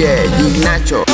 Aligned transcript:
DJ 0.00 0.24
Ignacho. 0.40 1.09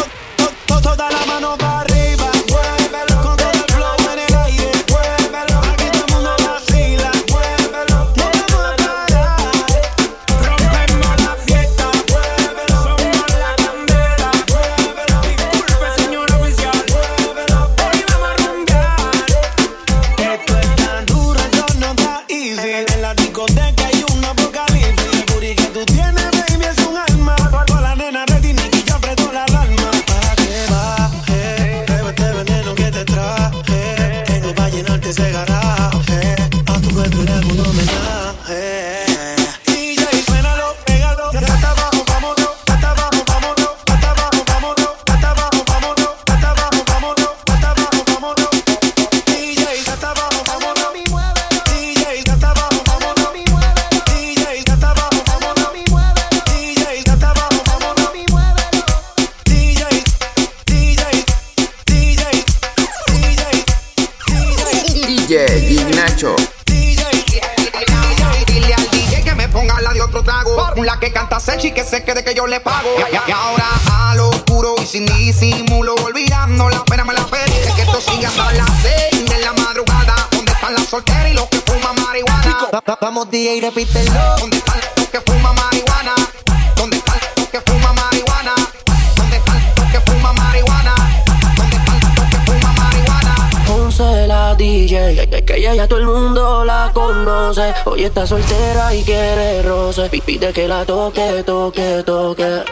Roce. 99.97 100.09
Pi- 100.11 100.21
Pide 100.21 100.53
que 100.53 100.69
la 100.69 100.85
toque, 100.85 101.43
toque, 101.45 102.03
toque. 102.05 102.63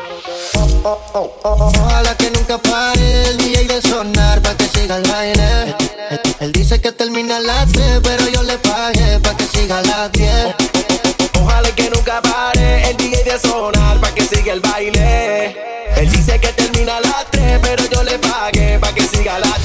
Ojalá 1.42 2.16
que 2.16 2.30
nunca 2.30 2.58
pare 2.58 3.28
el 3.28 3.36
DJ 3.38 3.66
de 3.66 3.82
sonar 3.82 4.40
pa' 4.42 4.54
que 4.56 4.66
siga 4.68 4.96
el 4.98 5.08
baile. 5.10 5.74
Él, 6.10 6.20
él 6.40 6.52
dice 6.52 6.80
que 6.80 6.92
termina 6.92 7.36
a 7.36 7.40
las 7.40 7.72
3, 7.72 8.00
pero 8.02 8.28
yo 8.28 8.42
le 8.42 8.56
pagué 8.58 9.18
pa' 9.20 9.36
que 9.36 9.44
siga 9.46 9.78
a 9.78 9.82
las 9.82 10.12
10. 10.12 10.54
Ojalá 11.40 11.70
que 11.74 11.90
nunca 11.90 12.20
pare 12.22 12.90
el 12.90 12.96
DJ 12.96 13.24
de 13.24 13.38
sonar 13.40 14.00
pa' 14.00 14.12
que 14.14 14.22
siga 14.26 14.52
el 14.52 14.60
baile. 14.60 15.56
Él 15.96 16.10
dice 16.10 16.38
que 16.40 16.48
termina 16.48 16.96
a 16.96 17.00
las 17.00 17.24
3, 17.30 17.58
pero 17.62 17.84
yo 17.90 18.02
le 18.02 18.18
pagué 18.18 18.78
pa' 18.78 18.92
que 18.94 19.02
siga 19.06 19.36
a 19.36 19.38
las 19.38 19.54
10. 19.58 19.63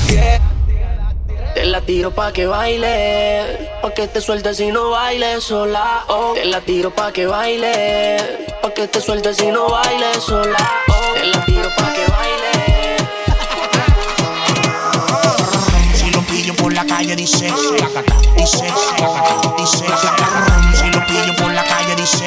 Te 1.60 1.66
la 1.66 1.82
tiro 1.82 2.10
pa' 2.12 2.32
que 2.32 2.48
baile, 2.48 3.68
pa' 3.82 3.94
que 3.94 4.08
te 4.08 4.22
sueltes 4.22 4.56
si 4.56 4.72
no 4.72 4.92
bailes 4.92 5.44
sola. 5.44 6.06
Oh. 6.08 6.32
Te 6.34 6.46
la 6.46 6.62
tiro 6.62 6.90
pa' 6.90 7.12
que 7.12 7.26
baile, 7.26 8.18
pa' 8.62 8.74
que 8.74 8.88
te 8.88 9.02
sueltes 9.02 9.36
si 9.36 9.48
no 9.52 9.70
bailes 9.70 10.24
sola. 10.24 10.58
Oh. 10.88 11.14
Te 11.16 11.26
la 11.26 11.44
tiro 11.44 11.70
pa' 11.76 11.92
que 11.92 12.06
baile. 12.16 12.98
Si 15.96 16.10
lo 16.12 16.22
pillo 16.22 16.56
por 16.56 16.72
la 16.72 16.86
calle 16.86 17.18
dice, 17.18 17.52
placata, 17.78 18.16
dice, 18.38 18.72
placata, 18.96 19.54
dice, 19.58 19.84
placata. 19.84 20.26
Si 20.76 20.90
lo 20.90 21.06
pillo 21.08 21.36
por 21.36 21.52
la 21.52 21.66
calle 21.66 21.94
dice, 21.98 22.24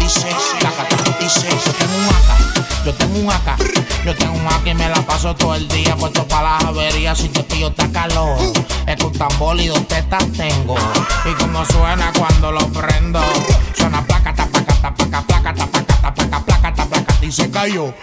dice, 0.00 0.26
placata, 0.58 0.96
dice. 1.20 1.48
Yo 1.48 1.72
tengo 1.74 1.96
un 1.96 2.08
AK, 2.08 2.61
yo 2.84 2.92
tengo 2.94 3.18
un 3.18 3.30
AK, 3.30 3.58
yo 4.04 4.14
tengo 4.14 4.32
un 4.34 4.46
AK 4.46 4.66
y 4.66 4.74
me 4.74 4.88
la 4.88 5.00
paso 5.02 5.34
todo 5.34 5.54
el 5.54 5.68
día 5.68 5.94
puesto 5.96 6.26
para 6.26 6.54
las 6.54 6.64
averías. 6.64 7.18
Si 7.18 7.28
te 7.28 7.42
pillo 7.44 7.68
está 7.68 7.90
calor, 7.90 8.38
es 8.86 9.04
un 9.04 9.12
tambor 9.12 9.58
y 9.60 9.68
dos 9.68 9.86
tetas 9.86 10.24
tengo. 10.32 10.76
Y 11.24 11.34
como 11.34 11.64
suena 11.64 12.12
cuando 12.18 12.52
lo 12.52 12.66
prendo, 12.68 13.20
suena 13.76 14.04
placata, 14.04 14.46
placata, 14.46 14.94
placata, 14.94 15.26
placata, 15.26 15.66
placata, 15.66 16.14
placata, 16.14 16.44
placata, 16.44 16.86
placata 16.86 17.24
y 17.24 17.30
se 17.30 17.50
cayó. 17.50 17.94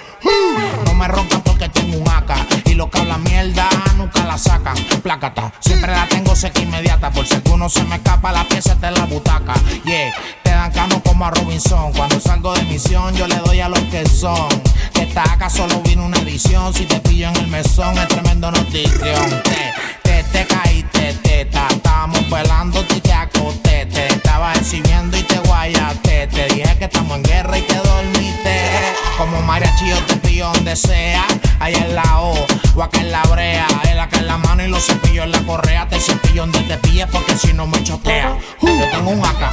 No 0.86 0.94
me 0.94 1.08
ronca 1.08 1.40
porque 1.40 1.70
tengo 1.70 1.98
un 1.98 2.08
AK 2.08 2.68
y 2.68 2.74
los 2.74 2.90
que 2.90 3.00
hablan 3.00 3.24
mierda 3.24 3.70
nunca 3.98 4.26
la 4.26 4.38
sacan. 4.38 4.76
Plácata, 5.04 5.52
siempre 5.60 5.92
la 5.92 6.08
tengo 6.08 6.36
seca 6.36 6.62
inmediata. 6.62 7.12
Por 7.12 7.26
si 7.26 7.36
alguno 7.36 7.70
se 7.70 7.84
me 7.84 7.96
escapa, 7.96 8.32
la 8.32 8.44
pieza 8.44 8.78
en 8.82 8.94
la 8.94 9.06
butaca. 9.06 9.54
Yeah, 9.86 10.14
te 10.44 10.52
dan 10.52 10.72
cano 10.72 11.02
como 11.04 11.26
a 11.26 11.32
Robinson. 11.32 11.94
Cuando 11.94 12.20
salgo 12.20 12.54
de 12.54 12.64
misión, 12.64 13.16
yo 13.16 13.28
le 13.28 13.36
doy 13.38 13.60
a 13.60 13.70
los 13.70 13.80
que 13.92 14.06
son. 14.08 14.50
Que 14.94 15.04
esta 15.04 15.24
acá 15.24 15.50
solo 15.50 15.82
vino 15.82 16.06
una 16.06 16.18
edición. 16.20 16.74
Si 16.74 16.86
te 16.86 17.00
pillo 17.00 17.30
en 17.30 17.36
el 17.38 17.48
mesón, 17.48 17.98
es 17.98 18.08
tremendo 18.08 18.52
notición. 18.52 19.42
Te, 19.44 19.74
te, 20.04 20.24
te 20.24 20.46
caíste, 20.46 21.14
teta. 21.24 21.68
Estábamos 21.70 22.20
pelando 22.24 22.86
y 22.96 23.02
te 23.02 23.14
acosté. 23.14 23.86
Te 23.86 24.08
estaba 24.08 24.54
exhibiendo 24.54 25.18
y 25.18 25.24
te 25.24 25.40
guayaste. 25.40 26.28
Te 26.28 26.48
dije 26.54 26.78
que 26.78 26.86
estamos 26.86 27.18
en 27.18 27.24
guerra 27.24 27.58
y 27.58 27.62
que 27.62 27.76
dormiste. 27.76 28.79
Como 29.20 29.42
mariachi 29.42 29.90
yo 29.90 29.98
te 30.06 30.16
pillo 30.16 30.50
donde 30.54 30.78
sea. 30.78 31.26
ahí 31.60 31.74
en 31.76 31.94
la 31.94 32.22
O, 32.22 32.34
o 32.76 32.82
acá 32.82 33.02
en 33.02 33.12
la 33.12 33.22
brea, 33.24 33.68
el 33.92 34.00
acá 34.00 34.18
en 34.18 34.28
la 34.28 34.38
mano 34.38 34.64
y 34.64 34.70
los 34.70 34.86
cepillos 34.86 35.26
en 35.26 35.34
la 35.34 35.42
correa, 35.44 35.90
te 35.90 36.00
cepillo 36.00 36.44
donde 36.44 36.62
te 36.62 36.78
pilles 36.78 37.06
porque 37.12 37.38
si 37.38 37.52
no 37.52 37.68
me 37.68 37.84
chotea. 37.84 38.38
Yo 38.62 38.90
tengo 38.90 39.10
un 39.10 39.26
acá, 39.26 39.52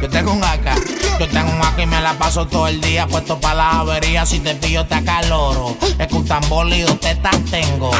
yo 0.00 0.08
tengo 0.08 0.32
un 0.32 0.44
acá, 0.44 0.76
yo 1.18 1.28
tengo 1.28 1.50
un 1.50 1.60
acá 1.60 1.82
y 1.82 1.86
me 1.86 2.00
la 2.00 2.12
paso 2.14 2.46
todo 2.46 2.68
el 2.68 2.80
día 2.80 3.08
puesto 3.08 3.40
para 3.40 3.56
las 3.56 3.74
averías, 3.74 4.28
si 4.28 4.38
te 4.38 4.54
pillo 4.54 4.86
te 4.86 4.94
acaloro. 4.94 5.76
Es 5.98 6.06
que 6.06 6.14
un 6.14 6.24
tambor 6.24 6.68
y 6.68 6.82
dos 6.82 7.00
tetas 7.00 7.36
tengo, 7.50 7.90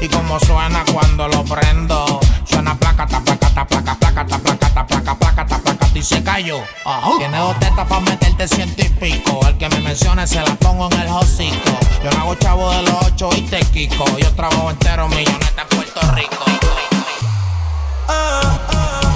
y 0.00 0.06
como 0.06 0.38
suena 0.38 0.84
cuando 0.92 1.26
lo 1.26 1.42
prendo, 1.42 2.20
suena 2.44 2.78
placa, 2.78 3.04
ta 3.04 3.20
placa, 3.20 3.50
ta 3.50 3.66
placa, 3.66 3.98
placa, 3.98 4.26
ta 4.26 4.38
placa, 4.38 4.68
ta 4.74 4.86
placa, 4.86 5.14
placa, 5.18 5.46
ta 5.46 5.58
placa, 5.58 5.77
y 5.98 6.02
se 6.02 6.22
cayó. 6.22 6.62
Tiene 7.18 7.38
dos 7.38 7.58
tetas 7.58 7.86
para 7.86 8.00
meterte 8.00 8.46
ciento 8.46 8.82
y 8.82 8.88
pico, 8.88 9.40
el 9.46 9.58
que 9.58 9.68
me 9.68 9.80
mencione 9.80 10.26
se 10.26 10.36
la 10.36 10.54
pongo 10.56 10.88
en 10.92 11.00
el 11.00 11.08
hocico. 11.08 11.78
Yo 12.04 12.10
no 12.12 12.20
hago 12.20 12.34
chavo 12.36 12.70
de 12.70 12.82
los 12.82 12.94
ocho 13.06 13.30
y 13.36 13.42
te 13.42 13.60
kiko, 13.60 14.04
yo 14.18 14.32
trabajo 14.34 14.70
entero 14.70 15.08
milloneta 15.08 15.62
en 15.62 15.68
Puerto 15.68 16.00
Rico. 16.14 16.44
Prende, 18.06 19.07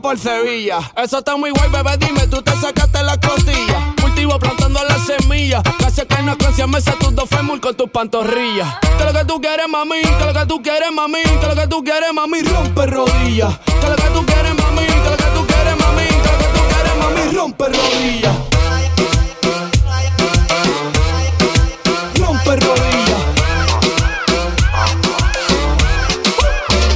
Por 0.00 0.18
Sevilla. 0.18 0.78
Eso 0.96 1.18
está 1.18 1.36
muy 1.36 1.50
guay, 1.50 1.68
bebé, 1.68 1.96
dime, 1.98 2.26
tú 2.28 2.40
te 2.40 2.52
sacaste 2.52 3.02
la 3.02 3.20
costilla. 3.20 3.94
Cultivo 4.00 4.38
plantando 4.38 4.82
las 4.84 5.04
semillas. 5.04 5.62
Casi 5.78 6.06
que 6.06 6.22
no 6.22 6.38
con 6.38 6.70
meses 6.70 6.98
tus 6.98 7.14
dos 7.14 7.28
fémur 7.28 7.60
con 7.60 7.74
tus 7.74 7.90
pantorrillas. 7.90 8.78
Que 8.96 9.04
lo 9.04 9.12
que 9.12 9.24
tú 9.26 9.40
quieres, 9.40 9.68
mami, 9.68 10.00
que 10.00 10.24
lo 10.24 10.32
que 10.32 10.46
tú 10.46 10.62
quieres, 10.62 10.90
mami, 10.90 11.22
que 11.22 11.46
lo 11.46 11.54
que 11.54 11.66
tú 11.66 11.84
quieres, 11.84 12.12
mami, 12.14 12.40
rompe 12.42 12.86
rodillas. 12.86 13.58
Que 13.58 13.88
lo 13.88 13.96
que 13.96 14.10
tú 14.14 14.24
quieres, 14.24 14.54
mami, 14.54 14.86
que 14.86 15.10
lo 15.10 15.16
que 15.16 15.30
tú 15.34 15.46
quieres, 15.46 15.76
mami, 15.76 16.06
que 16.06 16.30
lo 16.32 16.38
que 16.38 16.48
tú 16.54 16.62
quieres, 16.70 16.96
mami, 16.96 17.36
rompe 17.36 17.64
rodillas. 17.64 18.36
Rompe 22.16 22.56
rodillas. 22.56 23.20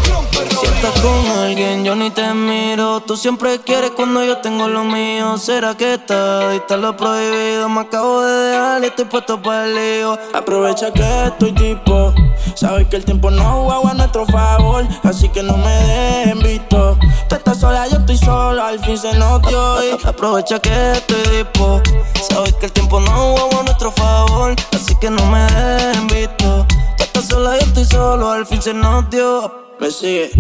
Rompe 0.09 0.41
rodillas. 0.55 1.34
Yo 1.57 1.95
ni 1.95 2.11
te 2.11 2.35
miro. 2.35 3.01
Tú 3.01 3.17
siempre 3.17 3.61
quieres 3.61 3.93
cuando 3.93 4.25
yo 4.25 4.39
tengo 4.39 4.67
lo 4.67 4.83
mío. 4.83 5.39
¿Será 5.39 5.77
que 5.77 5.95
está 5.95 6.51
dista 6.51 6.77
lo 6.77 6.97
prohibido? 6.97 7.69
Me 7.69 7.83
acabo 7.83 8.23
de 8.23 8.51
dejar 8.51 8.83
y 8.83 8.87
estoy 8.87 9.05
puesto 9.05 9.41
para 9.41 9.67
el 9.67 9.75
lío. 9.75 10.19
Aprovecha 10.33 10.91
que 10.93 11.25
estoy 11.27 11.53
tipo. 11.53 12.13
Sabes 12.57 12.89
que 12.89 12.97
el 12.97 13.05
tiempo 13.05 13.31
no 13.31 13.65
juega 13.65 13.91
a 13.91 13.95
nuestro 13.95 14.27
favor. 14.27 14.85
Así 15.05 15.29
que 15.29 15.43
no 15.43 15.57
me 15.57 15.71
dejen 15.71 16.41
visto. 16.41 16.99
Tú 17.29 17.37
estás 17.37 17.61
sola, 17.61 17.87
yo 17.87 17.99
estoy 17.99 18.19
solo. 18.19 18.63
Al 18.63 18.81
fin 18.81 18.99
se 18.99 19.17
nos 19.17 19.41
dio. 19.43 19.77
Aprovecha 20.05 20.59
que 20.59 20.93
estoy 20.93 21.23
tipo. 21.23 21.81
Sabes 22.29 22.55
que 22.55 22.67
el 22.67 22.73
tiempo 22.73 22.99
no 22.99 23.37
juega 23.37 23.61
a 23.61 23.63
nuestro 23.63 23.93
favor. 23.93 24.57
Así 24.73 24.97
que 24.97 25.09
no 25.09 25.25
me 25.27 25.41
dejen 25.53 26.07
visto. 26.09 26.67
Tú 26.97 27.05
estás 27.05 27.27
sola, 27.27 27.59
yo 27.61 27.67
estoy 27.67 27.85
solo. 27.85 28.31
Al 28.31 28.45
fin 28.45 28.61
se 28.61 28.75
nos 28.75 29.09
dio. 29.09 29.63
Me 29.79 29.91
sigue 29.91 30.31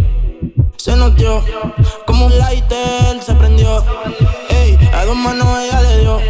se 0.84 0.94
notió 0.96 1.42
como 2.04 2.26
un 2.26 2.38
lighter 2.38 3.18
se 3.22 3.34
prendió. 3.36 3.82
Ey, 4.50 4.78
a 4.92 5.06
dos 5.06 5.16
manos 5.16 5.48
ella 5.60 5.80
le 5.80 5.98
dio. 6.00 6.20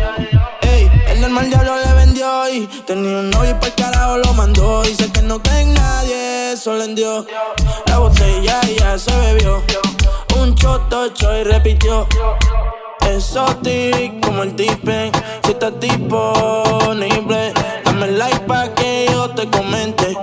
Ey, 0.62 0.88
el 1.08 1.22
del 1.22 1.30
mal 1.32 1.50
diablo 1.50 1.74
le 1.84 1.92
vendió 1.94 2.48
y 2.48 2.68
tenía 2.86 3.18
un 3.18 3.30
novio 3.30 3.50
y 3.50 3.54
por 3.54 3.74
carajo 3.74 4.18
lo 4.18 4.32
mandó. 4.34 4.82
Dice 4.82 5.10
que 5.10 5.22
no 5.22 5.40
en 5.56 5.74
nadie, 5.74 6.52
eso 6.52 6.72
le 6.74 6.86
dio. 6.94 7.26
La 7.86 7.98
botella 7.98 8.60
ya 8.78 8.96
se 8.96 9.10
bebió. 9.16 9.60
Un 10.36 10.54
choto 10.54 11.06
y 11.06 11.42
repitió. 11.42 12.06
Exotic 13.10 14.24
como 14.24 14.44
el 14.44 14.54
tipen, 14.54 15.10
si 15.44 15.50
estás 15.50 15.80
disponible, 15.80 17.52
dame 17.84 18.06
like 18.06 18.40
pa' 18.46 18.72
que 18.72 19.08
yo 19.10 19.30
te 19.30 19.48
comente. 19.50 20.16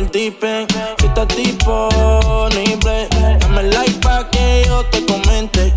El 0.00 0.10
si 0.12 1.06
estás 1.06 1.28
disponible, 1.36 3.08
dame 3.40 3.62
like 3.64 4.00
pa' 4.00 4.30
que 4.30 4.64
yo 4.66 4.82
te 4.86 5.04
comente. 5.04 5.74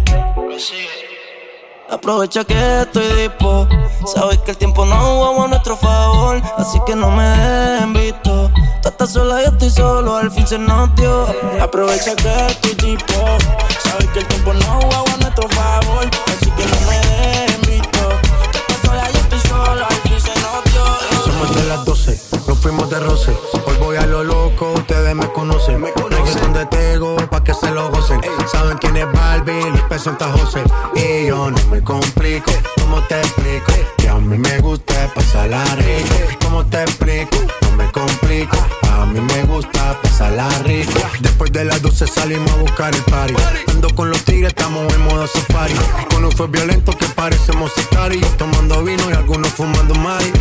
Aprovecha 1.90 2.46
que 2.46 2.82
estoy 2.82 3.06
dispo. 3.18 3.68
Sabes 4.06 4.40
que 4.40 4.52
el 4.52 4.58
tiempo 4.58 4.86
no 4.86 4.96
jugó 4.96 5.44
a 5.44 5.48
nuestro 5.48 5.76
favor. 5.76 6.42
Así 6.58 6.80
que 6.86 6.96
no 6.96 7.12
me 7.12 7.24
dejen 7.24 7.94
visto. 7.94 8.50
Tú 8.82 8.90
estás 8.90 9.12
sola, 9.12 9.42
yo 9.42 9.50
estoy 9.50 9.70
solo. 9.70 10.16
Al 10.16 10.32
fin 10.32 10.48
se 10.48 10.58
nos 10.58 10.96
dio. 10.96 11.28
Aprovecha 11.62 12.16
que 12.16 12.48
estoy 12.48 12.76
tipo. 12.76 13.38
Sabes 13.84 14.08
que 14.14 14.20
el 14.20 14.28
tiempo 14.28 14.54
no 14.54 14.66
jugó 14.66 15.06
a 15.14 15.18
nuestro 15.18 15.50
favor. 15.50 16.06
Así 16.28 16.50
que 16.52 16.66
no 16.66 16.80
me 16.88 16.98
dejen 17.08 17.62
visto. 17.62 18.00
Tú 18.52 18.58
estás 18.58 18.80
sola, 18.86 19.12
yo 19.12 19.20
estoy 19.20 19.40
solo. 19.50 19.86
Al 19.86 19.96
fin 19.96 20.20
se 20.22 20.40
nos 20.40 20.64
dio. 20.72 20.86
Somos 21.26 21.56
de 21.56 21.64
las 21.66 21.86
12, 21.86 22.22
nos 22.32 22.43
fuimos 22.64 22.90
de 22.90 22.98
roce. 23.02 23.38
Hoy 23.68 23.76
voy 23.78 23.98
a 23.98 24.06
lo 24.06 24.24
loco, 24.24 24.72
ustedes 24.72 25.14
me 25.14 25.28
conocen. 25.34 25.82
Me 25.82 25.92
conocen 25.92 26.54
de 26.54 26.66
Tego, 26.68 27.18
pa' 27.30 27.44
que 27.44 27.54
se 27.54 27.70
lo 27.72 27.90
gocen. 27.92 28.22
Saben 28.50 28.78
quién 28.78 28.96
es 28.96 29.12
Les 29.46 29.82
presenta 29.90 30.32
José. 30.32 30.64
Y 30.96 31.28
yo 31.28 31.52
no 31.52 31.58
me 31.70 31.84
complico, 31.84 32.50
¿Cómo 32.78 33.02
te 33.08 33.20
explico? 33.20 33.74
Que 33.98 34.08
a 34.08 34.16
mí 34.16 34.38
me 34.38 34.60
gusta 34.60 35.12
pasarla 35.14 35.62
rico. 35.76 36.38
¿Cómo 36.46 36.66
te 36.66 36.82
explico? 36.84 37.38
No 37.62 37.72
me 37.76 37.92
complico. 37.92 38.56
A 38.90 39.06
mí 39.06 39.20
me 39.20 39.44
gusta 39.44 40.00
pasarla 40.02 40.48
rico. 40.64 40.94
Después 41.20 41.52
de 41.52 41.66
las 41.66 41.82
12 41.82 42.08
salimos 42.08 42.52
a 42.52 42.56
buscar 42.56 42.96
el 42.96 43.02
party. 43.02 43.34
Ando 43.68 43.90
con 43.96 44.10
los 44.10 44.24
tigres, 44.24 44.50
estamos 44.50 44.94
en 44.94 45.02
modo 45.02 45.28
safari. 45.28 45.74
Con 46.10 46.24
un 46.24 46.32
fue 46.32 46.48
violento 46.48 46.98
que 46.98 47.06
parecemos 47.08 47.74
sicari. 47.74 48.22
Tomando 48.38 48.82
vino 48.84 49.10
y 49.10 49.14
algunos 49.14 49.50
fumando 49.50 49.94
mari. 49.96 50.32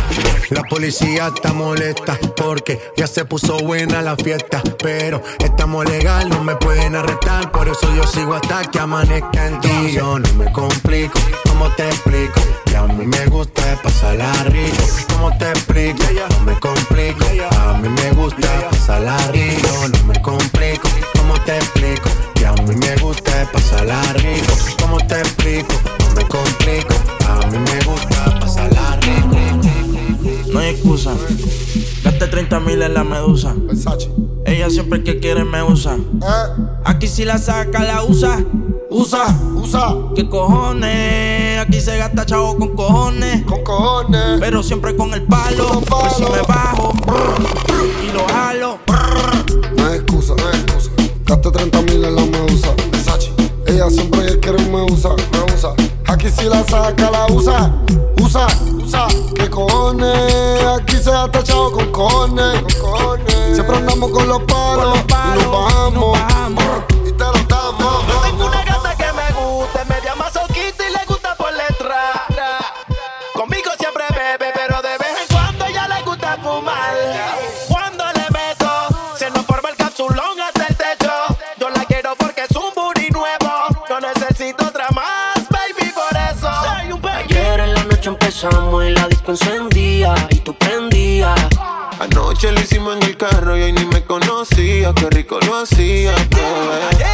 La 0.49 0.63
policía 0.63 1.31
está 1.35 1.51
molesta 1.51 2.17
porque 2.37 2.79
ya 2.95 3.07
se 3.07 3.25
puso 3.25 3.57
buena 3.57 4.01
la 4.01 4.15
fiesta. 4.15 4.61
Pero 4.81 5.21
estamos 5.39 5.89
legal, 5.89 6.29
no 6.29 6.43
me 6.43 6.55
pueden 6.55 6.95
arrestar. 6.95 7.51
Por 7.51 7.67
eso 7.67 7.93
yo 7.95 8.03
sigo 8.05 8.35
hasta 8.35 8.61
que 8.65 8.79
amanezca 8.93 9.47
en 9.47 9.59
ti. 9.61 9.91
Yo 9.93 10.19
no 10.19 10.33
me 10.35 10.51
complico, 10.51 11.19
¿cómo 11.49 11.67
te 11.75 11.87
explico? 11.87 12.39
Que 12.65 12.77
a 12.77 12.83
mí 12.83 13.05
me 13.05 13.25
gusta 13.25 13.63
pasarla 13.81 14.31
rico. 14.45 14.83
¿Cómo 15.13 15.35
te 15.37 15.49
explico? 15.49 16.03
No 16.29 16.39
me 16.41 16.59
complico. 16.59 17.25
A 17.59 17.73
mí 17.79 17.89
me 17.89 18.11
gusta 18.11 18.69
pasarla 18.69 19.17
rico. 19.31 19.67
No 19.93 20.03
me 20.05 20.21
complico. 20.21 20.87
¿Cómo 21.17 21.33
te 21.41 21.57
explico? 21.57 22.09
Que 22.35 22.45
a 22.45 22.53
mí 22.53 22.75
me 22.75 22.95
gusta 22.97 23.49
pasarla 23.51 24.01
rico. 24.13 24.53
¿Cómo 24.79 24.97
te 25.07 25.19
explico? 25.19 25.73
No 25.99 26.15
me 26.15 26.27
complico. 26.27 26.93
A 27.27 27.47
mí 27.47 27.57
me 27.57 27.79
gusta 27.85 28.39
pasarla 28.39 28.97
rico. 29.01 29.52
No 30.53 30.59
hay 30.59 30.69
excusa. 30.69 31.15
Gaste 32.03 32.27
30 32.27 32.59
mil 32.59 32.79
en 32.83 32.93
la 32.93 33.03
medusa. 33.03 33.55
Ella 34.45 34.69
siempre 34.69 35.03
que 35.03 35.19
quiere 35.19 35.43
me 35.43 35.63
usa. 35.63 35.97
Aquí 36.85 37.07
si 37.07 37.25
la 37.25 37.39
saca, 37.39 37.83
la 37.83 38.03
usa. 38.03 38.45
Usa, 38.91 39.35
usa. 39.55 39.95
¿Qué 40.15 40.29
cojones? 40.29 41.59
Aquí 41.59 41.81
se 41.81 41.97
gasta 41.97 42.23
chavo 42.27 42.55
con 42.55 42.75
cojones. 42.75 43.43
Con 43.45 43.63
cojones. 43.63 44.39
Pero 44.39 44.61
siempre 44.61 44.95
con 44.95 45.11
el 45.15 45.23
palo. 45.23 45.81
Por 45.81 46.09
si 46.11 46.21
me 46.21 46.41
bajo. 46.47 46.93
Y 48.07 48.13
lo 48.13 48.23
jalo. 48.27 48.79
No 49.75 49.87
hay 49.87 49.95
excusa, 49.95 50.35
no 50.37 50.47
hay 50.47 50.59
excusa. 50.59 50.91
Gaste 51.25 51.49
30 51.49 51.81
mil 51.81 52.05
en 52.05 52.15
la 52.15 52.25
medusa. 52.25 52.69
Ella 53.65 53.89
siempre 53.89 54.23
que 54.27 54.39
quiere 54.39 54.63
me 54.65 54.83
usa, 54.83 55.09
me 55.31 55.53
usa. 55.55 55.73
Aquí 56.07 56.29
si 56.29 56.45
la 56.45 56.63
saca, 56.63 57.09
la 57.11 57.25
usa. 57.27 57.71
Usa, 58.21 58.47
usa. 58.83 59.07
¿Qué 59.35 59.49
cojones? 59.49 60.63
Aquí 60.79 60.97
se 60.97 61.11
ha 61.11 61.27
tachado 61.29 61.71
con 61.71 61.91
cojones. 61.91 62.63
Siempre 63.53 63.77
andamos 63.77 64.11
con 64.11 64.27
los 64.27 64.41
palos. 64.43 64.97
y 64.99 65.93
nos 65.93 66.11
bajamos. 66.11 66.92
Encendía 89.33 90.13
y 90.29 90.35
tú 90.37 90.53
prendías. 90.53 91.39
Anoche 91.99 92.51
lo 92.51 92.61
hicimos 92.61 92.97
en 92.97 93.03
el 93.03 93.17
carro 93.17 93.57
y 93.57 93.63
hoy 93.63 93.73
ni 93.73 93.85
me 93.85 94.03
conocía. 94.03 94.93
Qué 94.93 95.09
rico 95.09 95.39
lo 95.45 95.61
hacía, 95.61 96.13
bebé. 96.29 97.12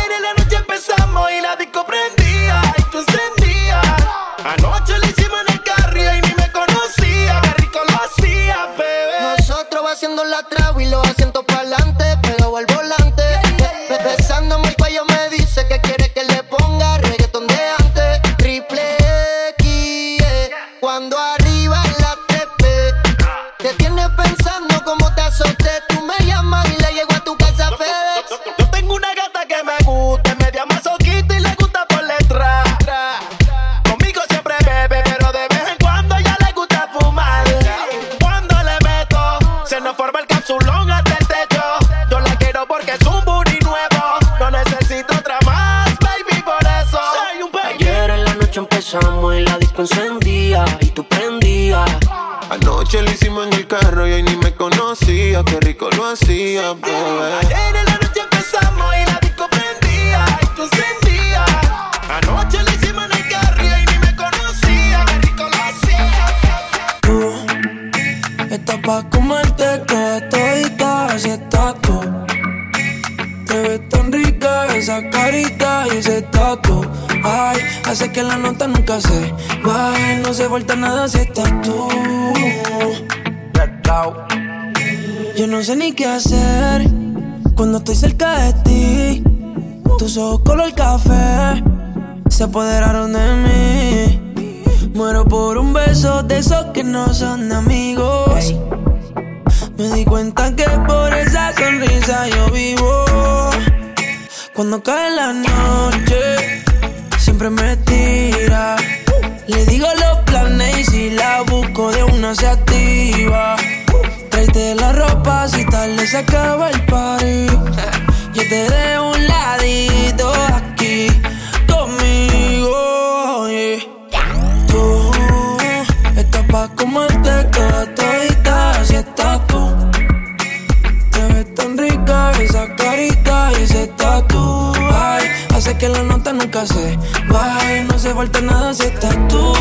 Carita 132.75 133.51
y 133.57 133.63
ese 133.63 133.87
tatu. 133.87 134.73
Ay, 134.93 135.27
hace 135.55 135.77
que 135.77 135.89
la 135.89 136.03
nota 136.03 136.33
nunca 136.33 136.65
se 136.65 136.97
baje, 137.27 137.83
no 137.83 137.97
se 137.97 138.13
falta 138.13 138.41
nada 138.41 138.73
si 138.73 138.83
estás 138.83 139.15
tú. 139.27 139.53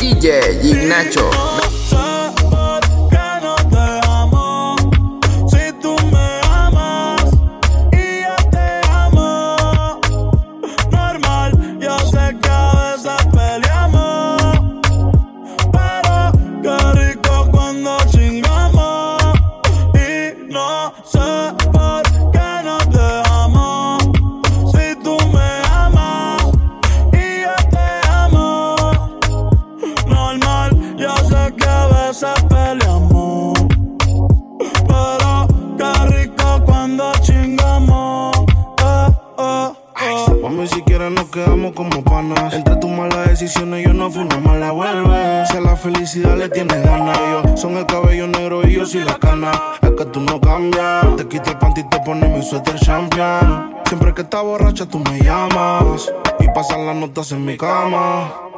DJ 0.00 0.60
Ignacho. 0.62 1.59
en 57.32 57.44
mi 57.44 57.56
karma. 57.56 58.49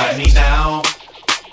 love 0.00 0.18
me 0.18 0.32
now? 0.32 0.82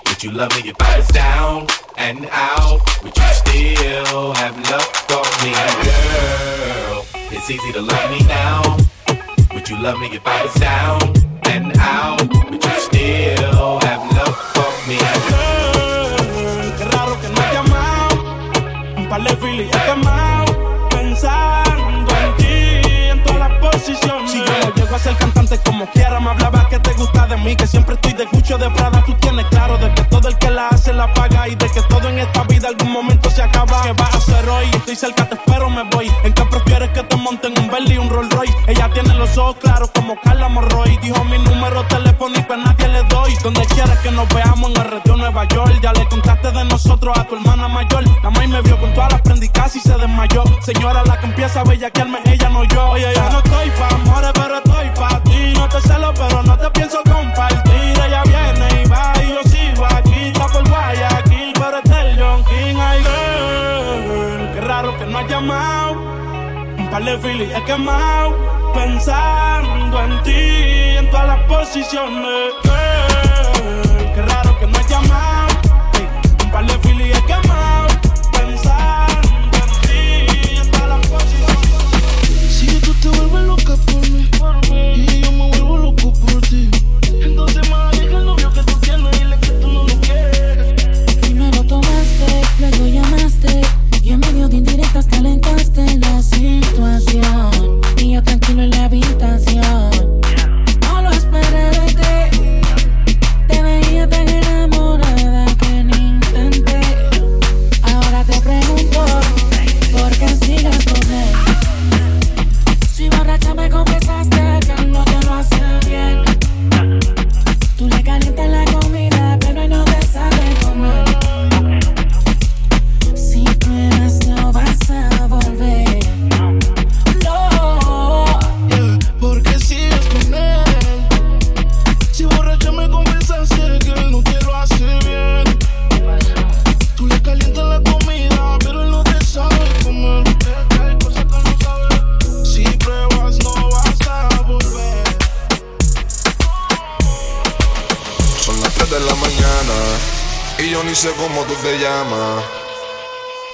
Would 0.06 0.22
you 0.24 0.30
love 0.30 0.50
me 0.56 0.70
if 0.70 0.80
I 0.80 0.98
was 0.98 1.08
down 1.08 1.66
and 1.96 2.28
out? 2.32 2.80
Would 3.02 3.16
you 3.16 3.30
still 3.42 4.32
have 4.40 4.56
love 4.70 4.88
for 5.08 5.24
me? 5.42 5.52
Girl, 5.86 7.04
it's 7.30 7.50
easy 7.50 7.72
to 7.72 7.82
love 7.82 8.10
me 8.10 8.20
now. 8.26 8.76
Would 9.52 9.68
you 9.68 9.78
love 9.78 9.98
me 10.00 10.08
if 10.12 10.26
I 10.26 10.44
was 10.44 10.54
down 10.54 11.00
and 11.44 11.76
out? 11.78 12.22
Would 12.50 12.64
you 12.64 12.76
still 12.88 13.80
have 13.86 14.02
love 14.16 14.36
for 14.54 14.70
me? 14.88 14.98
Girl, 15.28 16.72
qué 16.78 16.84
raro 16.92 17.20
que 17.20 17.28
no 17.28 17.40
te 17.42 17.52
llamado. 17.56 18.14
Un 18.96 19.08
par 19.08 19.22
de 19.22 19.64
este 19.64 19.96
mal. 20.04 20.27
ser 25.08 25.16
cantante 25.16 25.58
como 25.64 25.86
quiera. 25.90 26.20
Me 26.20 26.30
hablaba 26.30 26.68
que 26.68 26.78
te 26.78 26.92
gusta 26.94 27.26
de 27.26 27.36
mí, 27.38 27.56
que 27.56 27.66
siempre 27.66 27.94
estoy 27.94 28.12
de 28.12 28.26
cucho 28.26 28.58
de 28.58 28.68
Prada. 28.70 29.02
Tú 29.04 29.14
tienes 29.14 29.46
claro 29.46 29.78
de 29.78 29.92
que 29.94 30.02
todo 30.04 30.28
el 30.28 30.36
que 30.38 30.50
la 30.50 30.68
hace 30.68 30.92
la 30.92 31.12
paga 31.14 31.48
y 31.48 31.54
de 31.54 31.68
que 31.70 31.80
todo 31.82 32.08
en 32.08 32.18
esta 32.18 32.42
vida 32.44 32.68
algún 32.68 32.92
momento 32.92 33.30
se 33.30 33.42
acaba. 33.42 33.82
¿Qué 33.82 33.92
vas 33.92 34.14
a 34.14 34.18
hacer 34.18 34.48
hoy? 34.48 34.66
Estoy 34.72 34.96
cerca, 34.96 35.28
te 35.28 35.34
espero, 35.34 35.70
me 35.70 35.84
voy. 35.84 36.10
¿En 36.24 36.32
qué 36.32 36.44
prefieres 36.44 36.90
que 36.90 37.02
te 37.02 37.16
monten 37.16 37.58
un 37.58 37.68
Bentley 37.68 37.96
y 37.96 37.98
un 37.98 38.10
Rolls 38.10 38.30
Royce? 38.34 38.54
Ella 38.66 38.90
tiene 38.92 39.14
los 39.14 39.36
ojos 39.38 39.56
claros 39.56 39.90
como 39.94 40.20
Carla 40.20 40.48
Morroy. 40.48 40.98
Dijo 41.02 41.24
mi 41.24 41.38
número 41.38 41.84
telefónico 41.86 42.52
a 42.52 42.56
nadie 42.56 42.88
le 42.88 43.02
doy. 43.04 43.34
Donde 43.42 43.64
quieras 43.66 43.98
que 44.00 44.10
nos 44.10 44.28
veamos 44.34 44.70
en 44.70 44.82
el 44.82 44.90
retiro 44.90 45.16
Nueva 45.16 45.44
York. 45.48 45.80
Ya 45.82 45.92
le 45.92 46.06
contaste 46.08 46.50
de 46.50 46.64
nosotros 46.64 47.16
a 47.16 47.24
tu 47.24 47.36
hermana 47.36 47.68
mayor. 47.68 48.04
La 48.22 48.30
maíz 48.30 48.50
me 48.50 48.60
vio 48.62 48.78
con 48.78 48.92
todas 48.92 49.12
las 49.12 49.22
prendas 49.22 49.44
y 49.44 49.48
casi 49.48 49.80
se 49.80 49.96
desmayó. 49.96 50.44
Señora, 50.60 51.02
la 51.04 51.18
que 51.18 51.26
empieza 51.26 51.60
a 51.60 51.64
bellaquearme, 51.64 52.18
ella 52.26 52.48
no 52.50 52.64
yo. 52.64 52.90
Oye, 52.90 53.06
yo 53.14 53.30
no 53.30 53.38
estoy 53.38 53.70
pa' 53.70 53.94
amores, 53.94 54.30
pero 54.34 54.67
darle 67.08 67.18
feeling. 67.20 67.50
He 67.50 67.64
quemado 67.64 68.36
pensando 68.74 70.02
en 70.02 70.22
ti, 70.22 70.96
en 70.98 71.10
todas 71.10 71.26
las 71.26 71.40
posiciones. 71.46 72.67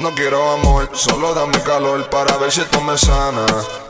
No 0.00 0.12
quiero 0.14 0.50
amor, 0.50 0.90
solo 0.92 1.34
dame 1.34 1.60
calor 1.62 2.10
para 2.10 2.36
ver 2.36 2.50
si 2.50 2.62
esto 2.62 2.80
me 2.80 2.98
sana. 2.98 3.46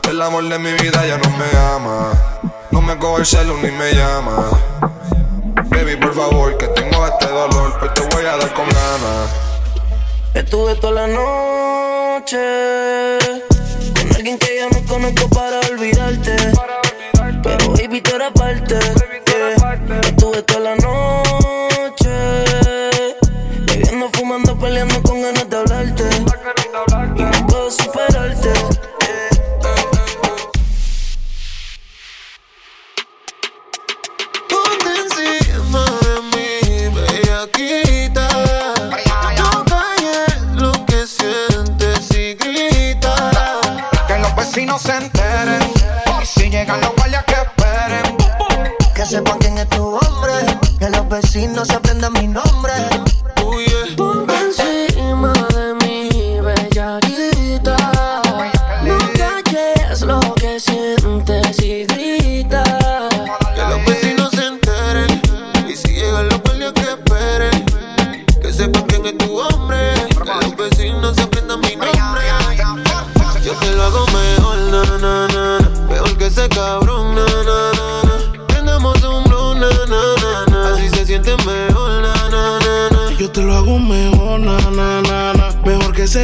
El 0.07 0.21
amor 0.21 0.47
de 0.47 0.59
mi 0.59 0.71
vida 0.73 1.03
ya 1.05 1.17
no 1.17 1.29
me 1.31 1.57
ama. 1.57 2.11
No 2.69 2.79
me 2.79 2.95
coge 2.99 3.21
el 3.21 3.25
celu 3.25 3.57
ni 3.57 3.71
me 3.71 3.91
llama. 3.93 4.51
Baby, 5.69 5.95
por 5.95 6.13
favor, 6.13 6.55
que 6.57 6.67
tengo 6.67 7.07
este 7.07 7.27
dolor, 7.27 7.79
pues 7.79 7.93
te 7.95 8.01
voy 8.15 8.25
a 8.25 8.37
dar 8.37 8.53
con 8.53 8.65
ganas. 8.65 9.29
Estuve 10.35 10.75
toda 10.75 10.93
la 10.93 11.07
noche 11.07 12.37
con 13.99 14.15
alguien 14.15 14.37
que 14.37 14.57
ya 14.57 14.69
no 14.69 14.85
conozco 14.87 15.27
para 15.29 15.59
olvidarte. 15.71 16.44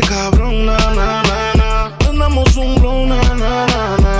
Cabrón, 0.02 0.66
na, 0.66 0.78
na, 0.78 1.24
na, 1.24 1.54
na. 1.56 1.98
Un 2.58 2.76
blow, 2.76 3.06
na. 3.06 3.20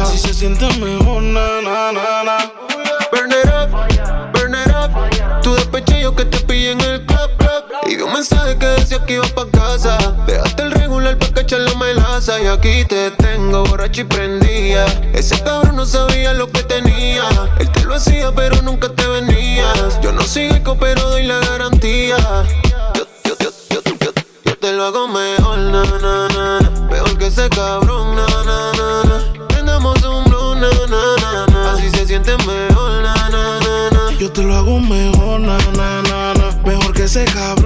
Así 0.02 0.18
se 0.18 0.34
siente 0.34 0.66
mejor, 0.80 1.22
na, 1.22 1.62
na, 1.62 1.92
na, 1.92 2.24
na. 2.24 2.38
Burn 3.12 3.32
it 3.32 3.46
up, 3.46 3.70
burn 4.34 4.54
it 4.54 4.72
up. 4.72 5.42
Tu 5.42 5.54
despeche 5.54 6.02
yo 6.02 6.16
que 6.16 6.26
te 6.26 6.40
pillé 6.40 6.72
en 6.72 6.82
el 6.82 7.06
club, 7.06 7.30
club. 7.38 7.64
Y 7.88 7.96
vi 7.98 8.02
un 8.02 8.14
mensaje 8.14 8.58
que 8.58 8.66
decía 8.66 9.04
que 9.06 9.14
iba 9.16 9.26
pa' 9.36 9.46
casa. 9.52 9.98
Dejaste 10.26 10.64
el 10.64 10.72
regular 10.72 11.18
pa' 11.18 11.34
cachar 11.34 11.60
la 11.60 11.76
melaza. 11.76 12.40
Y 12.42 12.48
aquí 12.48 12.86
te 12.86 13.12
tengo 13.12 13.64
borracho 13.66 14.02
y 14.02 14.06
prendía. 14.06 14.86
Ese 15.14 15.42
cabrón 15.44 15.76
no 15.76 15.86
sabía 15.86 16.34
lo 16.34 16.48
que 16.52 16.64
tenía. 16.64 17.24
Él 17.60 17.70
te 17.72 17.84
lo 17.84 17.96
hacía, 17.96 18.32
pero 18.34 18.62
nunca 18.62 18.90
te 18.90 19.06
venías. 19.08 20.00
Yo 20.02 20.12
no 20.12 20.22
sigo 20.22 20.78
pero 20.80 21.10
doy 21.10 21.24
la 21.24 21.40
garantía. 21.40 22.16
Lo 24.82 24.88
hago 24.88 25.08
mejor, 25.08 25.60
na, 25.60 25.84
na, 25.84 26.28
na, 26.30 26.60
na. 26.60 26.72
Mejor 26.90 27.18
que 27.18 27.28
ese 27.28 27.48
cabrón, 27.50 28.16
na, 28.16 28.26
na, 28.44 28.72
na, 28.80 29.04
na. 29.04 29.48
Prendamos 29.48 30.02
un 30.04 30.24
blue, 30.24 30.56
na, 30.56 30.70
na, 30.94 31.04
na, 31.24 31.46
na. 31.54 31.74
Así 31.74 31.90
se 31.92 32.06
siente 32.08 32.36
mejor, 32.48 33.04
na, 33.04 33.14
na, 33.30 33.60
na, 33.60 33.90
na. 33.92 34.12
Yo 34.20 34.32
te 34.32 34.42
lo 34.42 34.56
hago 34.56 34.80
mejor, 34.80 35.40
na, 35.40 35.58
na, 35.78 36.02
na, 36.10 36.34
na. 36.34 36.48
Mejor 36.66 36.94
que 36.94 37.04
ese 37.04 37.26
cabrón, 37.26 37.61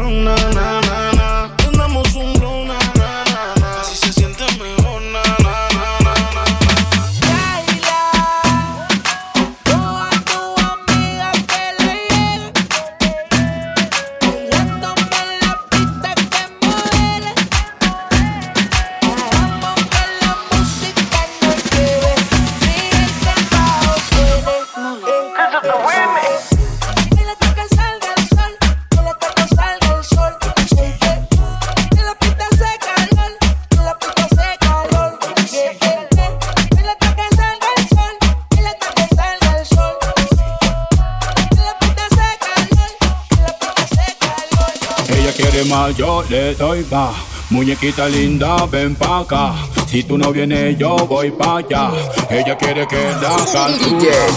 yo 45.97 46.23
le 46.29 46.55
doy 46.55 46.85
más. 46.91 47.15
Muñequita 47.49 48.07
linda, 48.09 48.65
ven 48.65 48.95
pa' 48.95 49.19
acá. 49.19 49.53
Si 49.87 50.03
tú 50.03 50.17
no 50.17 50.31
vienes, 50.31 50.77
yo 50.77 50.95
voy 51.07 51.31
pa' 51.31 51.57
allá. 51.57 51.91
Ella 52.29 52.57
quiere 52.57 52.87
que 52.87 52.95
la 52.95 53.35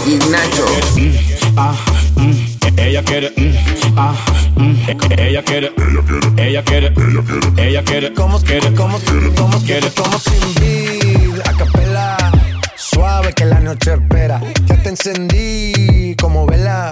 Ignacio. 0.05 0.65
Ah, 1.57 1.75
mm, 2.15 2.79
ella 2.79 3.03
quiere, 3.03 3.33
mm, 3.35 3.97
ah, 3.97 4.13
mm, 4.55 4.75
ella 5.17 5.43
quiere, 5.43 5.71
ella 6.37 6.63
quiere, 6.63 6.93
ella 7.57 7.83
quiere, 7.83 8.13
¿cómo 8.13 8.39
quiere, 8.39 8.73
cómo 8.73 8.97
quiere, 8.99 9.33
cómo 9.35 9.59
quiere, 9.63 9.91
Como 9.91 10.19
sin 10.19 10.55
vid, 10.61 11.39
a 11.45 11.53
capela. 11.57 12.17
Suave 12.75 13.33
que 13.33 13.45
la 13.45 13.59
noche 13.59 13.93
espera. 13.93 14.39
Ya 14.67 14.81
te 14.81 14.89
encendí 14.89 16.15
como 16.15 16.45
vela. 16.45 16.91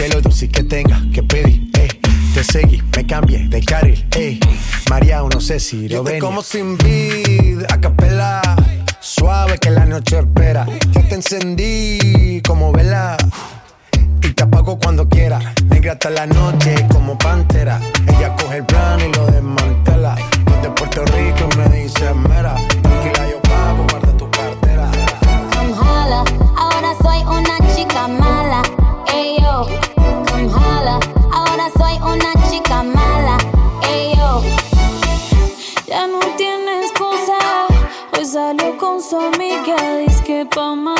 Que 0.00 0.08
lo 0.08 0.22
dulce 0.22 0.48
que 0.48 0.62
tenga 0.62 0.98
que 1.12 1.22
pedir, 1.22 1.70
eh. 1.78 1.88
Te 2.32 2.42
seguí, 2.42 2.82
me 2.96 3.06
cambié 3.06 3.46
de 3.50 3.60
carril, 3.60 4.02
eh. 4.16 4.40
María, 4.88 5.20
no 5.20 5.42
sé 5.42 5.60
si 5.60 5.90
lo 5.90 6.02
venir. 6.02 6.22
como 6.22 6.42
sin 6.42 6.78
vid, 6.78 7.64
a 7.68 7.78
capela. 7.78 8.40
Suave 8.98 9.58
que 9.58 9.68
la 9.68 9.84
noche 9.84 10.20
espera. 10.20 10.64
Ya 10.92 11.06
te 11.06 11.16
encendí 11.16 12.40
como 12.48 12.72
vela. 12.72 13.18
Y 14.22 14.32
te 14.32 14.42
apago 14.42 14.78
cuando 14.78 15.06
quiera. 15.06 15.38
Negra 15.68 15.92
hasta 15.92 16.08
la 16.08 16.24
noche 16.24 16.86
como 16.90 17.18
pantera. 17.18 17.78
Ella 18.06 18.34
coge 18.36 18.56
el 18.56 18.64
plan 18.64 19.00
y 19.00 19.14
lo 19.14 19.26
desmantela. 19.26 20.16
No 20.46 20.56
es 20.56 20.62
de 20.62 20.70
Puerto 20.70 21.04
Rico 21.04 21.46
y 21.52 21.56
me 21.58 21.82
dice 21.82 22.14
mera. 22.14 22.56
Salió 39.10 39.30
con 39.30 39.34
su 39.34 39.36
amiga. 39.36 39.98
Dice 39.98 40.24
que 40.24 40.46
pa' 40.46 40.74
matar 40.74 40.99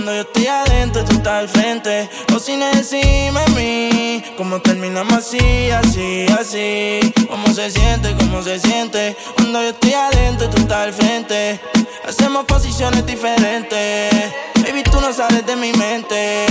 Cuando 0.00 0.14
yo 0.14 0.22
estoy 0.22 0.46
adentro, 0.46 1.04
tú 1.04 1.12
estás 1.16 1.34
al 1.34 1.48
frente. 1.50 2.08
O 2.34 2.38
sin 2.38 2.60
decirme 2.60 3.38
a 3.38 3.46
mí, 3.48 4.22
¿cómo 4.34 4.58
terminamos 4.62 5.12
así, 5.12 5.70
así, 5.70 6.24
así? 6.40 7.00
¿Cómo 7.28 7.52
se 7.52 7.70
siente? 7.70 8.16
¿Cómo 8.18 8.42
se 8.42 8.58
siente? 8.60 9.14
Cuando 9.36 9.60
yo 9.60 9.68
estoy 9.68 9.92
adentro, 9.92 10.48
tú 10.48 10.56
estás 10.56 10.78
al 10.78 10.94
frente. 10.94 11.60
Hacemos 12.08 12.46
posiciones 12.46 13.04
diferentes. 13.04 14.10
Baby, 14.54 14.84
tú 14.84 15.02
no 15.02 15.12
sales 15.12 15.44
de 15.44 15.56
mi 15.56 15.70
mente. 15.74 16.46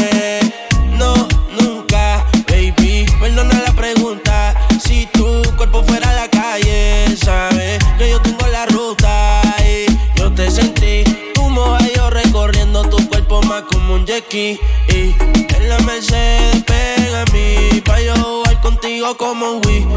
No, 0.91 1.15
nunca, 1.59 2.23
baby. 2.47 3.07
Perdona 3.19 3.63
la 3.65 3.71
pregunta. 3.71 3.98
Un 13.99 14.07
ski. 14.07 14.59
Y 14.87 15.15
en 15.55 15.69
la 15.69 15.77
Mercedes 15.79 16.63
pega 16.63 17.21
a 17.21 17.25
mí. 17.33 17.81
Pa' 17.81 17.99
yo 18.01 18.15
jugar 18.15 18.61
contigo 18.61 19.15
como 19.17 19.53
un 19.53 19.61
Wii. 19.65 19.87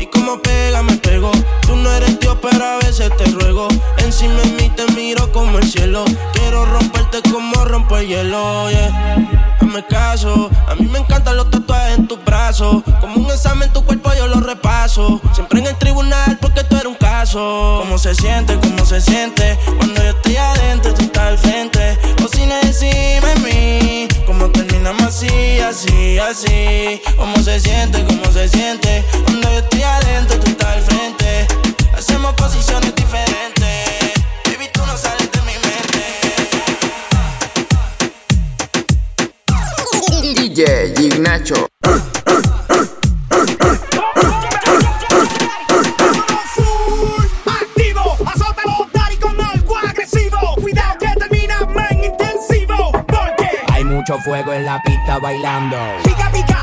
Y 0.00 0.06
como 0.06 0.40
pega, 0.40 0.82
me 0.82 0.96
pego. 0.96 1.30
Tú 1.62 1.76
no 1.76 1.90
eres 1.92 2.18
Dios, 2.20 2.36
pero 2.40 2.64
a 2.64 2.76
veces 2.78 3.10
te 3.16 3.24
ruego. 3.26 3.68
Encima 3.98 4.40
de 4.40 4.50
mí 4.50 4.70
te 4.76 4.86
miro 4.92 5.30
como 5.32 5.58
el 5.58 5.70
cielo. 5.70 6.04
Quiero 6.34 6.64
romperte 6.64 7.22
como 7.30 7.64
rompo 7.64 7.96
el 7.98 8.08
hielo, 8.08 8.70
yeah. 8.70 9.56
Hazme 9.60 9.84
caso, 9.86 10.50
a 10.66 10.74
mí 10.74 10.86
me 10.86 10.98
encantan 10.98 11.36
los 11.36 11.50
tatuajes 11.50 11.98
en 11.98 12.08
tus 12.08 12.22
brazos. 12.24 12.82
Como 13.00 13.16
un 13.16 13.30
examen, 13.30 13.72
tu 13.72 13.84
cuerpo 13.84 14.10
yo 14.16 14.26
lo 14.26 14.40
repaso. 14.40 15.20
Siempre 15.32 15.60
en 15.60 15.66
el 15.66 15.76
tribunal 15.78 16.38
porque 16.40 16.64
tú 16.64 16.76
eres 16.76 16.86
un 16.86 16.96
caso. 16.96 17.78
¿Cómo 17.82 17.98
se 17.98 18.14
siente? 18.14 18.58
¿Cómo 18.58 18.84
se 18.84 19.00
siente? 19.00 19.58
Cuando 19.78 20.02
yo 20.02 20.10
estoy 20.10 20.36
adentro, 20.36 20.92
tú 20.94 21.02
estás 21.02 21.28
al 21.28 21.38
frente. 21.38 21.98
O 22.42 22.44
sin 22.44 22.48
decirme 22.48 23.30
a 23.30 23.36
mí, 23.36 24.08
¿cómo 24.26 24.50
termina? 24.50 24.90
nada 24.90 24.94
más 24.94 25.22
así, 25.22 25.60
así, 25.60 26.18
así. 26.18 27.00
¿Cómo 27.16 27.36
se 27.36 27.60
siente, 27.60 28.04
cómo 28.04 28.24
se 28.32 28.48
siente? 28.48 29.04
Cuando 29.24 29.48
yo 29.48 29.58
estoy 29.58 29.82
adentro, 29.82 30.40
tú 30.40 30.50
estás 30.50 30.68
al 30.76 30.82
frente. 30.82 31.46
Hacemos 31.96 32.34
posiciones 32.34 32.92
diferentes. 32.96 34.12
Baby, 34.44 34.68
tú 34.72 34.80
no 34.84 34.96
sales 34.96 35.30
de 35.30 35.40
mi 35.42 35.52
mente. 40.34 40.40
DJ 40.40 40.94
Ignacho. 41.00 41.68
Mucho 54.02 54.18
fuego 54.18 54.52
en 54.52 54.64
la 54.64 54.82
pista 54.82 55.20
bailando. 55.20 55.76
pica, 56.02 56.28
pica, 56.32 56.60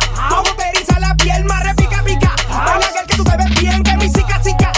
eriza 0.73 0.99
la 0.99 1.15
piel, 1.15 1.45
más 1.45 1.63
repica, 1.63 2.03
pica. 2.03 2.35
Baila 2.49 3.03
que 3.07 3.15
tú 3.15 3.23
te 3.23 3.37
ves 3.37 3.61
bien, 3.61 3.81
que 3.81 3.95
mi 3.95 4.09
cica, 4.09 4.43
cica. 4.43 4.68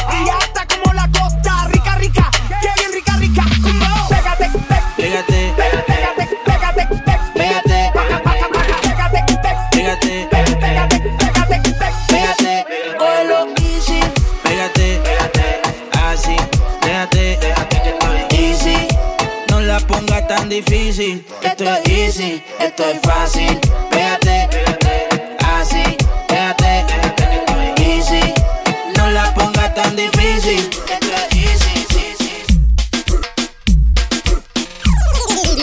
Difícil. 20.52 21.26
Esto 21.42 21.64
es 21.64 21.90
easy, 21.90 22.44
esto 22.60 22.84
es 22.84 23.00
fácil. 23.04 23.58
Pégate, 23.90 24.50
así, 25.40 25.98
déjate. 26.28 26.86
Easy, 27.78 28.34
no 28.98 29.10
la 29.12 29.34
pongas 29.34 29.74
tan 29.74 29.96
difícil. 29.96 30.70
Esto 30.90 31.08
es 31.16 31.36
easy, 31.38 31.86
sí, 31.90 32.16
sí. 32.20 32.34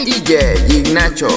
DJ 0.06 0.54
Ignacho. 0.70 1.28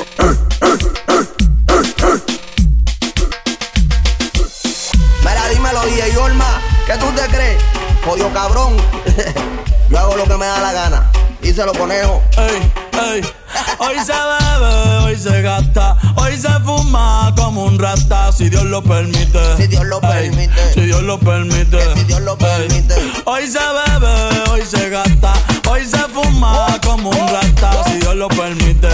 Mira, 5.26 5.50
dímelo, 5.50 5.82
DJ 5.88 6.18
Olma, 6.18 6.62
¿qué 6.88 6.94
tú 6.94 7.12
te 7.12 7.28
crees? 7.28 7.62
Jodido 8.06 8.32
cabrón. 8.32 8.78
Yo 9.90 10.00
hago 10.00 10.16
lo 10.16 10.24
que 10.24 10.38
me 10.38 10.46
da 10.46 10.62
la 10.62 10.72
gana. 10.72 11.12
Díselo, 11.42 11.74
conejo. 11.74 12.24
Ey, 12.38 12.72
ey. 12.94 13.41
Hoy 13.80 13.96
se 14.06 14.14
bebe, 14.14 14.98
hoy 15.04 15.18
se 15.18 15.42
gasta, 15.42 15.98
hoy 16.16 16.38
se 16.38 16.50
fuma 16.64 17.34
como 17.36 17.66
un 17.66 17.80
rata, 17.80 18.32
si 18.32 18.50
Dios 18.50 18.64
lo 18.66 18.82
permite. 18.82 19.58
Si 19.58 19.68
Dios 19.68 19.86
lo 19.86 20.00
permite. 20.00 20.74
Si 20.74 20.82
Dios 20.82 21.02
lo 21.04 21.20
permite. 21.20 21.96
si 21.96 22.04
Dios 22.04 22.22
lo 22.22 22.38
permite. 22.38 22.96
Hoy 23.26 23.48
se 23.48 23.60
bebe, 23.60 24.50
hoy 24.52 24.62
se 24.66 24.90
gasta, 24.90 25.34
hoy 25.70 25.86
se 25.86 25.98
fuma 26.14 26.68
como 26.86 27.10
un 27.10 27.28
rata, 27.28 27.84
si 27.86 27.98
Dios 28.00 28.16
lo 28.16 28.28
permite. 28.28 28.88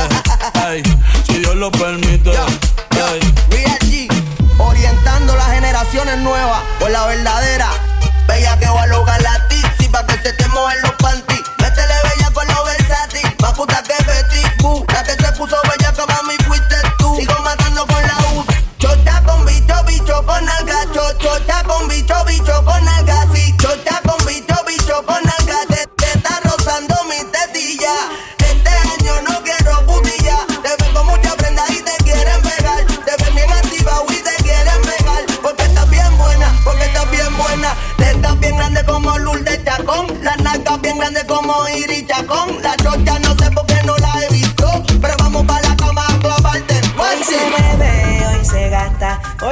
Ey, 0.69 0.83
si 1.25 1.39
Dios 1.39 1.55
lo 1.55 1.71
permite. 1.71 2.31
Real 3.51 3.79
G, 3.81 4.07
orientando 4.57 5.35
las 5.35 5.51
generaciones 5.51 6.17
nuevas 6.19 6.61
por 6.79 6.89
la 6.91 7.05
verdadera. 7.07 7.69
Bella 8.27 8.57
que 8.57 8.67
va 8.67 8.83
a 8.83 8.87
lograr 8.87 9.21
la 9.21 9.47
tipsy 9.47 9.87
pa' 9.89 10.05
que 10.05 10.17
se 10.21 10.33
te 10.33 10.47
mojen 10.49 10.81
los 10.81 10.91
panties. 10.93 11.41
Métele 11.59 11.93
bella 12.03 12.31
con 12.33 12.47
lo 12.47 12.63
versátil, 12.65 13.21
más 13.41 13.53
puta 13.53 13.83
que 13.83 13.93
Boo. 14.67 14.83
La 15.06 15.06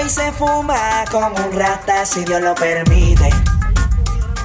hoy 0.05 0.11
se 0.11 0.31
fuma 0.33 1.03
como 1.11 1.35
un 1.35 1.51
rata, 1.51 2.05
si 2.05 2.23
Dios 2.25 2.39
lo 2.39 2.53
permite. 2.53 3.27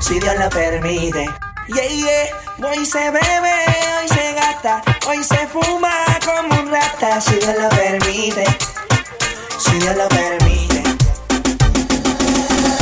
Si 0.00 0.18
Dios 0.18 0.34
lo 0.38 0.48
permite. 0.48 1.26
Yeah, 1.68 1.86
yeah. 1.86 2.66
Hoy 2.66 2.86
se 2.86 3.10
bebe, 3.10 3.54
hoy 4.00 4.08
se 4.08 4.32
gasta, 4.32 4.82
hoy 5.06 5.22
se 5.22 5.46
fuma 5.48 5.92
como 6.24 6.62
un 6.62 6.70
rata, 6.70 7.20
si 7.20 7.34
Dios 7.34 7.54
lo 7.60 7.68
permite. 7.68 8.44
Si 9.58 9.78
Dios 9.78 9.96
lo 9.96 10.08
permite. 10.08 10.82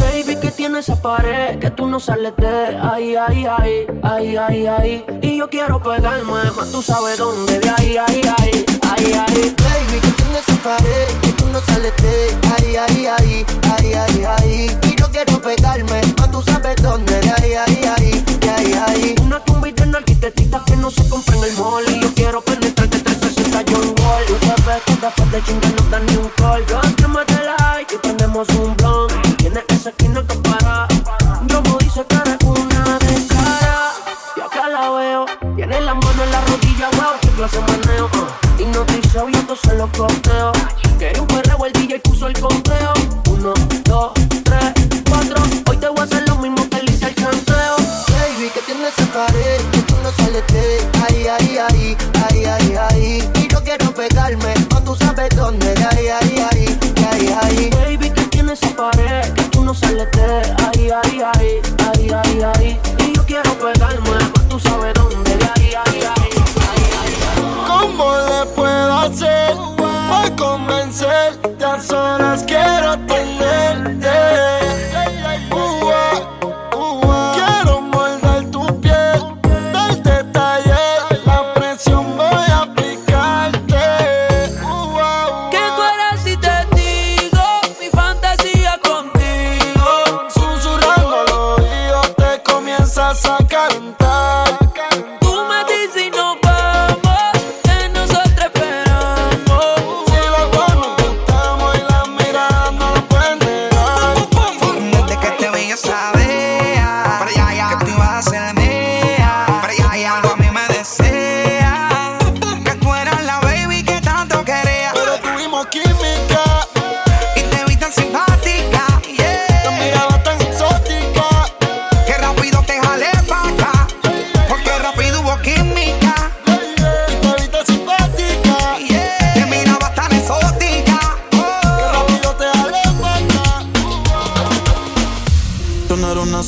Baby, 0.01 0.37
que 0.41 0.53
tiene 0.53 0.79
esa 0.79 1.03
pared 1.03 1.59
que 1.59 1.73
tú 1.73 1.87
no 1.87 1.99
sales 1.99 2.35
de 2.37 2.79
ahí, 2.81 3.17
ahí, 3.17 3.45
ahí, 3.47 3.87
ahí, 4.05 4.37
ahí, 4.37 4.67
ahí. 4.69 5.07
Y 5.21 5.37
yo 5.37 5.51
quiero 5.51 5.83
pegarme, 5.83 6.33
más 6.57 6.71
tú 6.71 6.81
sabes 6.81 7.19
dónde, 7.19 7.59
de 7.59 7.71
ahí, 7.71 7.97
ahí, 7.97 8.21
ahí, 8.39 8.67
ahí, 8.89 9.13
ahí. 9.15 9.57
Baby, 9.67 10.01
que 10.01 10.13
tiene 10.23 10.39
esa 10.39 10.55
pared 10.63 11.09
que 11.23 11.28
tú 11.28 11.28
no 11.59 11.67
sales 11.67 11.93
de 11.97 12.37
ahí, 12.57 12.77
ahí, 12.77 13.07
ahí, 13.07 13.47
ahí, 13.77 13.93
ahí, 13.95 14.25
ahí. 14.25 14.79
Y 14.85 14.95
yo 14.97 15.11
quiero 15.11 15.41
pegarme, 15.41 16.01
más 16.19 16.31
tú 16.31 16.43
sabes 16.43 16.77
dónde, 16.83 17.21
de 17.21 17.31
ahí, 17.31 17.55
ahí, 17.55 17.81
ahí, 17.97 18.25
de 18.41 18.51
ahí, 18.51 18.73
ahí. 18.87 19.15
Una 19.23 19.41
tumbita 19.41 19.85
en 19.85 19.95
arquitectita 19.95 20.63
que 20.67 20.77
no 20.77 20.91
se 20.91 21.09
compra 21.09 21.37
en 21.37 21.45
el 21.45 21.53
mall. 21.57 21.85
Y 21.89 22.01
yo 22.01 22.15
quiero 22.15 22.41
penetrarte 22.43 23.01
360 23.01 23.65
John 23.71 23.95
Wall. 23.99 24.25
Tú 24.27 24.35
sabes 24.47 24.83
que 24.87 24.95
después 24.95 25.33
de 25.33 25.43
chingar 25.43 25.73
no 25.73 25.91
da 25.91 25.99
ni 26.01 26.17
un 26.17 26.31
call. 26.37 26.65
Yo 26.67 27.09
me 27.09 27.25
te 27.25 27.41
like 27.45 27.95
y 27.95 27.99
prendemos 27.99 28.49
un 28.51 28.77
blunt. 28.77 29.13
Tiene 29.39 29.65
esa 29.69 29.91
esquina 29.91 30.23
que 30.29 30.37
para. 30.37 30.87
Yo 31.47 31.63
me 31.63 31.79
dice 31.81 32.05
que 32.07 32.17
eres 32.17 32.39
una 32.45 32.99
de 32.99 33.27
cara. 33.27 33.93
Y 34.37 34.41
acá 34.41 34.69
la 34.69 34.91
veo. 34.91 35.27
Tiene 35.57 35.81
la 35.81 35.95
mano 35.95 36.23
en 36.23 36.31
la 36.31 36.41
rodilla, 36.43 36.89
wow, 36.97 37.19
qué 37.21 37.29
clase 37.31 37.59
uh. 37.59 38.39
Y 39.27 39.35
entonces 39.37 39.75
lo 39.75 39.89
costeo. 39.93 40.53
Quería 40.99 41.23
un 41.23 41.28
perreo, 41.28 41.28
el 41.28 41.28
que 59.99 60.11
tú 60.11 60.23
no 60.23 61.33
sales 61.33 61.38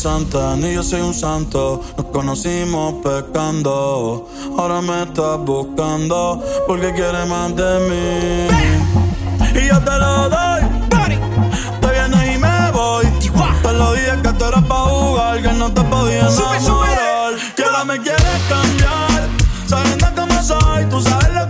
santa, 0.00 0.56
ni 0.56 0.72
yo 0.72 0.82
soy 0.82 1.02
un 1.02 1.12
santo. 1.12 1.82
Nos 1.98 2.06
conocimos 2.06 2.94
pecando. 3.04 4.26
Ahora 4.56 4.80
me 4.80 5.02
estás 5.02 5.38
buscando 5.40 6.42
porque 6.66 6.90
quieres 6.94 7.28
más 7.28 7.54
de 7.54 7.78
mí. 7.88 8.48
Y 9.60 9.68
yo 9.68 9.78
te 9.80 9.98
lo 9.98 10.30
doy. 10.30 10.62
Te 11.82 11.88
vienes 11.92 12.34
y 12.34 12.38
me 12.38 12.70
voy. 12.72 13.06
Te 13.62 13.72
lo 13.74 13.92
dije 13.92 14.22
que 14.22 14.32
tú 14.32 14.44
eras 14.46 14.62
pa' 14.64 14.84
jugar, 14.86 15.42
que 15.42 15.52
no 15.52 15.70
te 15.70 15.82
podía 15.82 16.20
enamorar. 16.20 17.34
Que 17.54 17.62
ahora 17.62 17.84
me 17.84 18.00
quieres 18.00 18.40
cambiar. 18.48 19.28
Sabiendo 19.66 20.06
cómo 20.16 20.42
soy, 20.42 20.84
tú 20.86 21.00
sabes 21.02 21.28
lo 21.34 21.46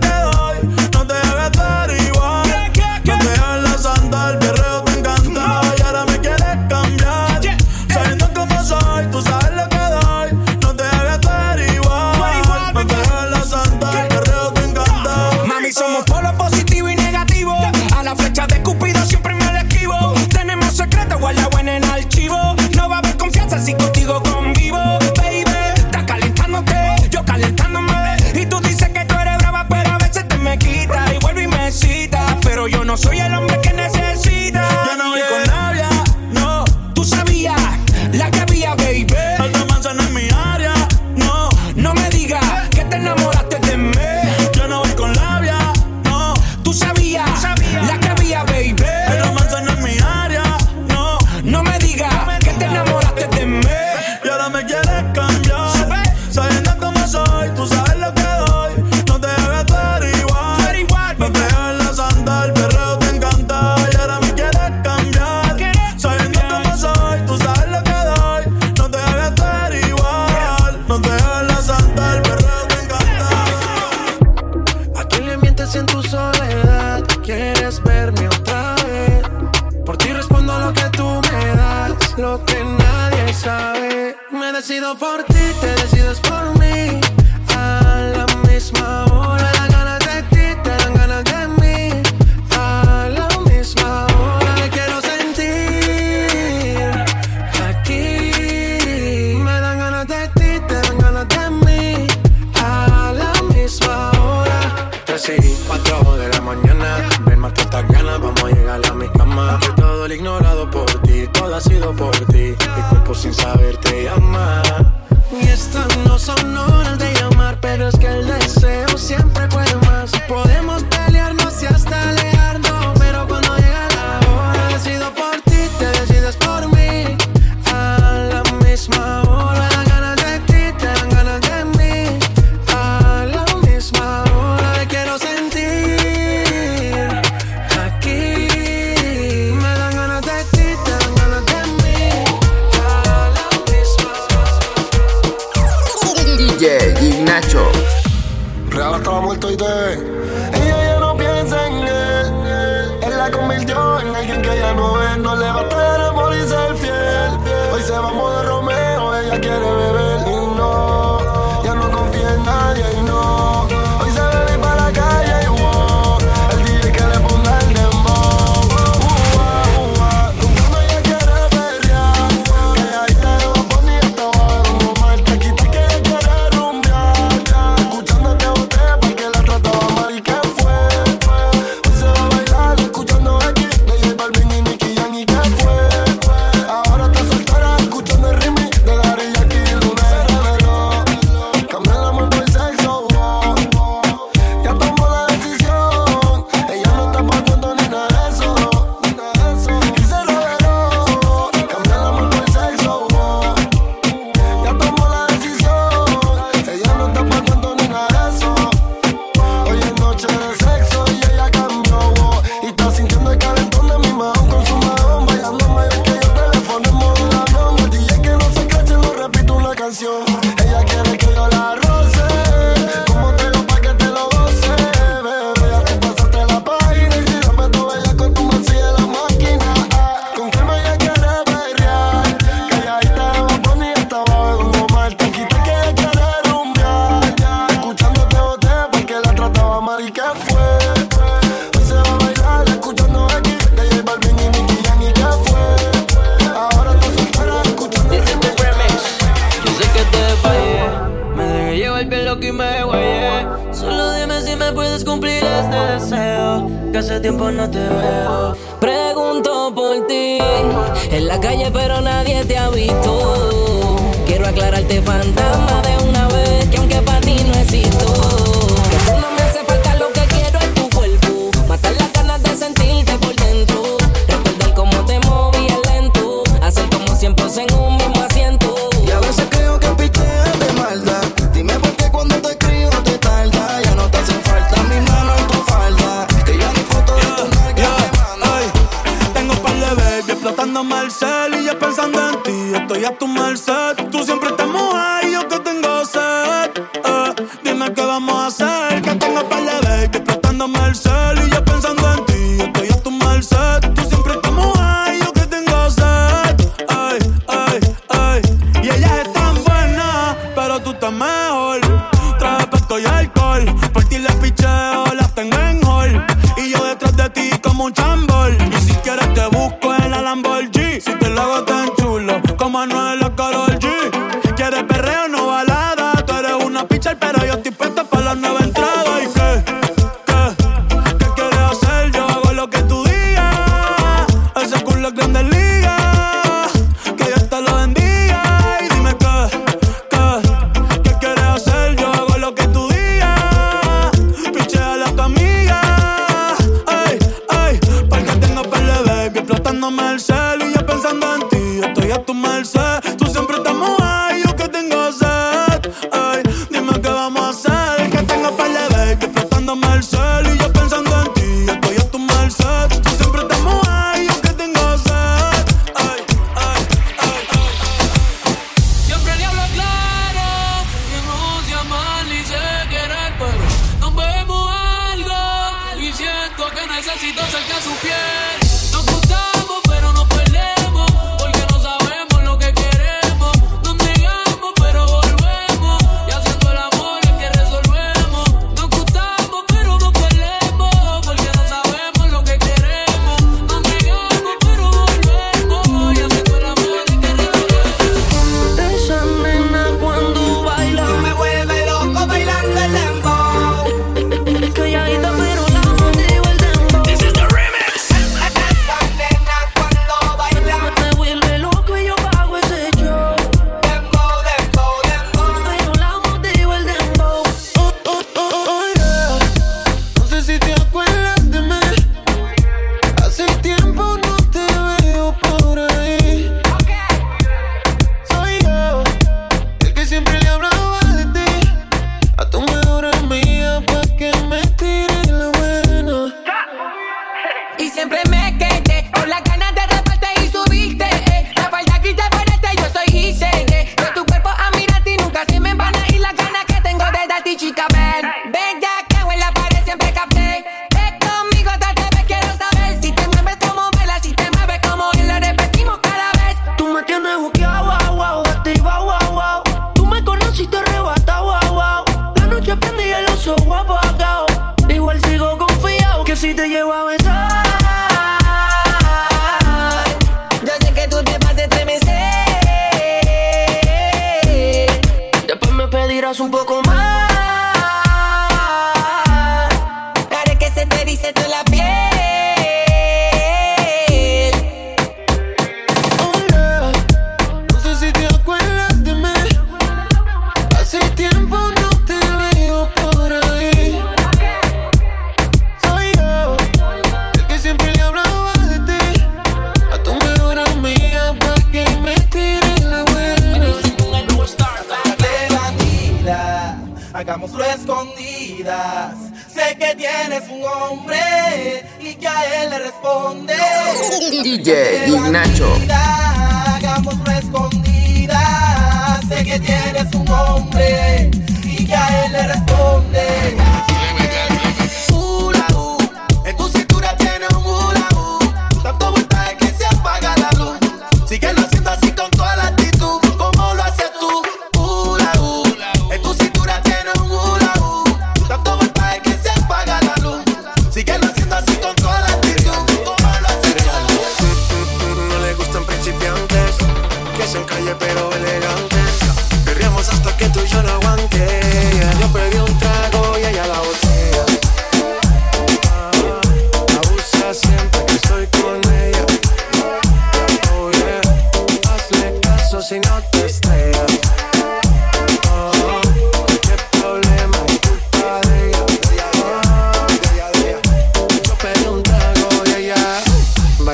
pero 327.01 327.45
yo 327.45 327.53
estoy 327.53 327.71
puesto 327.71 328.05
para 328.05 328.35
los 328.35 328.37
nueve 328.37 328.60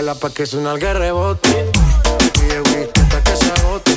Baila 0.08 0.22
pa' 0.22 0.30
que 0.30 0.46
su 0.46 0.62
nalga 0.62 0.94
rebote. 0.94 1.70
Pide 2.32 2.62
whisky 2.62 3.02
hasta 3.02 3.22
que 3.24 3.36
se 3.36 3.52
agote. 3.60 3.92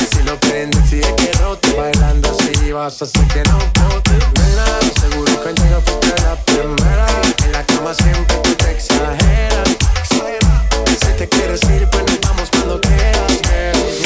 Y 0.00 0.14
si 0.14 0.22
lo 0.22 0.38
prende, 0.38 0.80
sigue 0.88 1.12
que 1.16 1.32
rote. 1.42 1.72
Bailando 1.72 2.30
así 2.30 2.70
vas 2.70 3.02
a 3.02 3.06
hacer 3.06 3.26
que 3.26 3.42
no 3.50 3.58
bote. 3.58 4.12
Mira, 4.38 4.66
seguro 5.00 5.42
que 5.42 5.48
al 5.48 5.54
llegar 5.56 5.82
fuiste 5.82 6.22
la 6.22 6.36
primera. 6.44 7.06
En 7.44 7.52
la 7.52 7.64
cama 7.66 7.92
siempre 7.92 8.36
tú 8.44 8.54
te 8.54 8.70
exageras. 8.70 9.68
Si 11.00 11.12
te 11.18 11.28
quieres 11.28 11.60
ir, 11.70 11.88
pues 11.90 12.04
nos 12.06 12.20
vamos 12.20 12.48
cuando 12.52 12.80
quieras. 12.80 13.32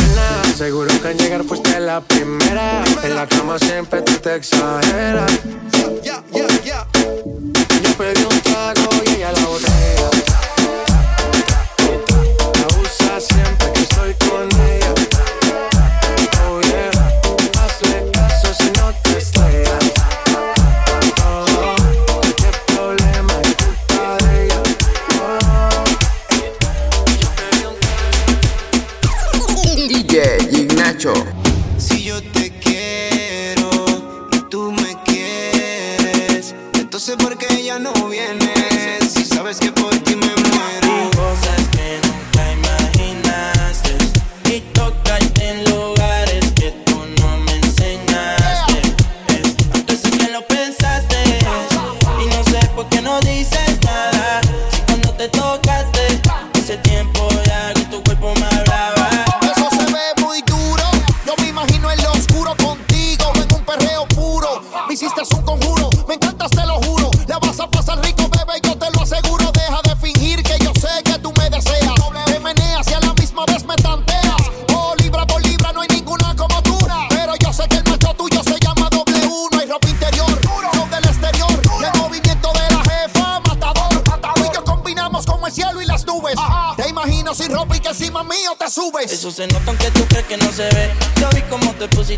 Mira, 0.09 0.57
seguro 0.57 1.01
que 1.03 1.09
al 1.09 1.19
llegar 1.19 1.45
fuiste 1.45 1.81
la 1.81 2.01
primera. 2.01 2.83
En 3.03 3.15
la 3.15 3.27
cama 3.27 3.59
siempre 3.59 4.01
tú 4.01 4.15
te 4.15 4.37
exageras. 4.37 5.31
Yo 6.03 7.93
pedí 7.99 8.25
un 8.25 8.41
trago 8.41 8.89
y 9.05 9.17
ella 9.17 9.33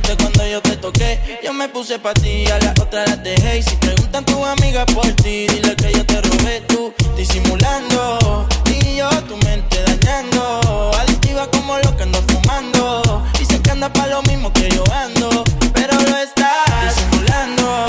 fuiste 0.08 0.16
cuando 0.22 0.46
yo 0.46 0.62
te 0.62 0.76
toqué. 0.76 1.38
Yo 1.42 1.52
me 1.52 1.68
puse 1.68 1.98
pa' 1.98 2.14
ti, 2.14 2.46
a 2.46 2.58
las 2.58 2.78
otras 2.80 3.08
las 3.08 3.22
dejé. 3.22 3.58
Y 3.58 3.62
si 3.62 3.76
preguntan 3.76 4.24
tus 4.24 4.36
amigas 4.46 4.86
por 4.94 5.06
ti, 5.12 5.46
dile 5.46 5.74
que 5.76 5.92
yo 5.92 6.04
te 6.06 6.20
robé 6.20 6.60
tú, 6.62 6.92
disimulando. 7.16 8.46
Y 8.66 8.96
yo 8.96 9.08
tu 9.28 9.36
mente 9.38 9.82
dañando. 9.84 10.90
Adictiva 10.98 11.48
como 11.50 11.76
lo 11.78 11.96
que 11.96 12.02
ando 12.04 12.22
fumando. 12.28 13.24
Dice 13.38 13.60
que 13.60 13.70
anda 13.70 13.92
pa' 13.92 14.06
lo 14.06 14.22
mismo 14.22 14.52
que 14.52 14.68
yo 14.70 14.84
ando, 14.92 15.44
pero 15.72 15.94
lo 15.94 16.16
estás 16.16 16.94
disimulando. 16.94 17.87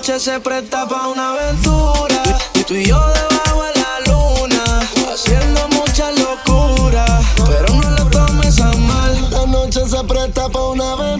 La 0.00 0.06
noche 0.06 0.18
se 0.18 0.40
presta 0.40 0.88
para 0.88 1.08
una 1.08 1.28
aventura. 1.34 2.22
Y 2.54 2.64
tú 2.64 2.74
y 2.74 2.86
yo 2.86 2.98
debajo 2.98 3.62
de 3.64 3.80
la 3.80 4.00
luna, 4.06 4.80
haciendo 5.12 5.68
mucha 5.68 6.10
locura. 6.12 7.04
Pero 7.46 7.74
no 7.74 7.90
lo 7.90 8.06
tomes 8.06 8.58
a 8.62 8.72
mal. 8.76 9.30
La 9.30 9.44
noche 9.44 9.86
se 9.86 10.02
presta 10.04 10.48
para 10.48 10.64
una 10.64 10.92
aventura. 10.92 11.19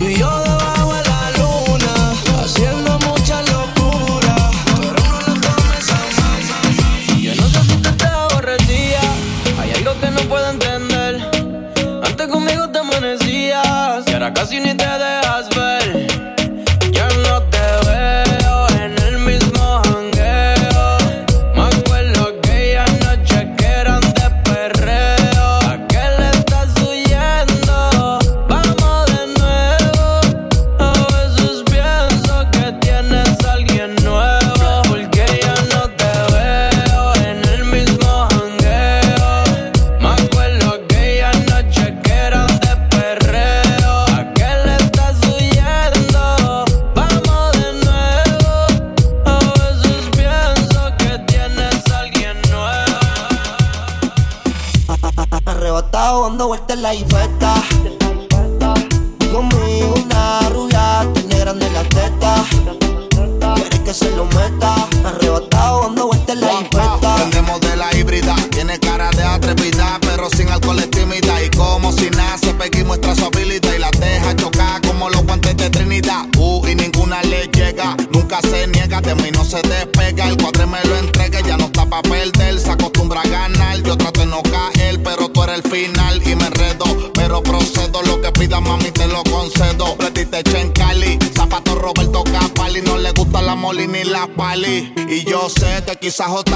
Y 0.00 0.14
yo 0.14 0.59
pasaje 96.20 96.49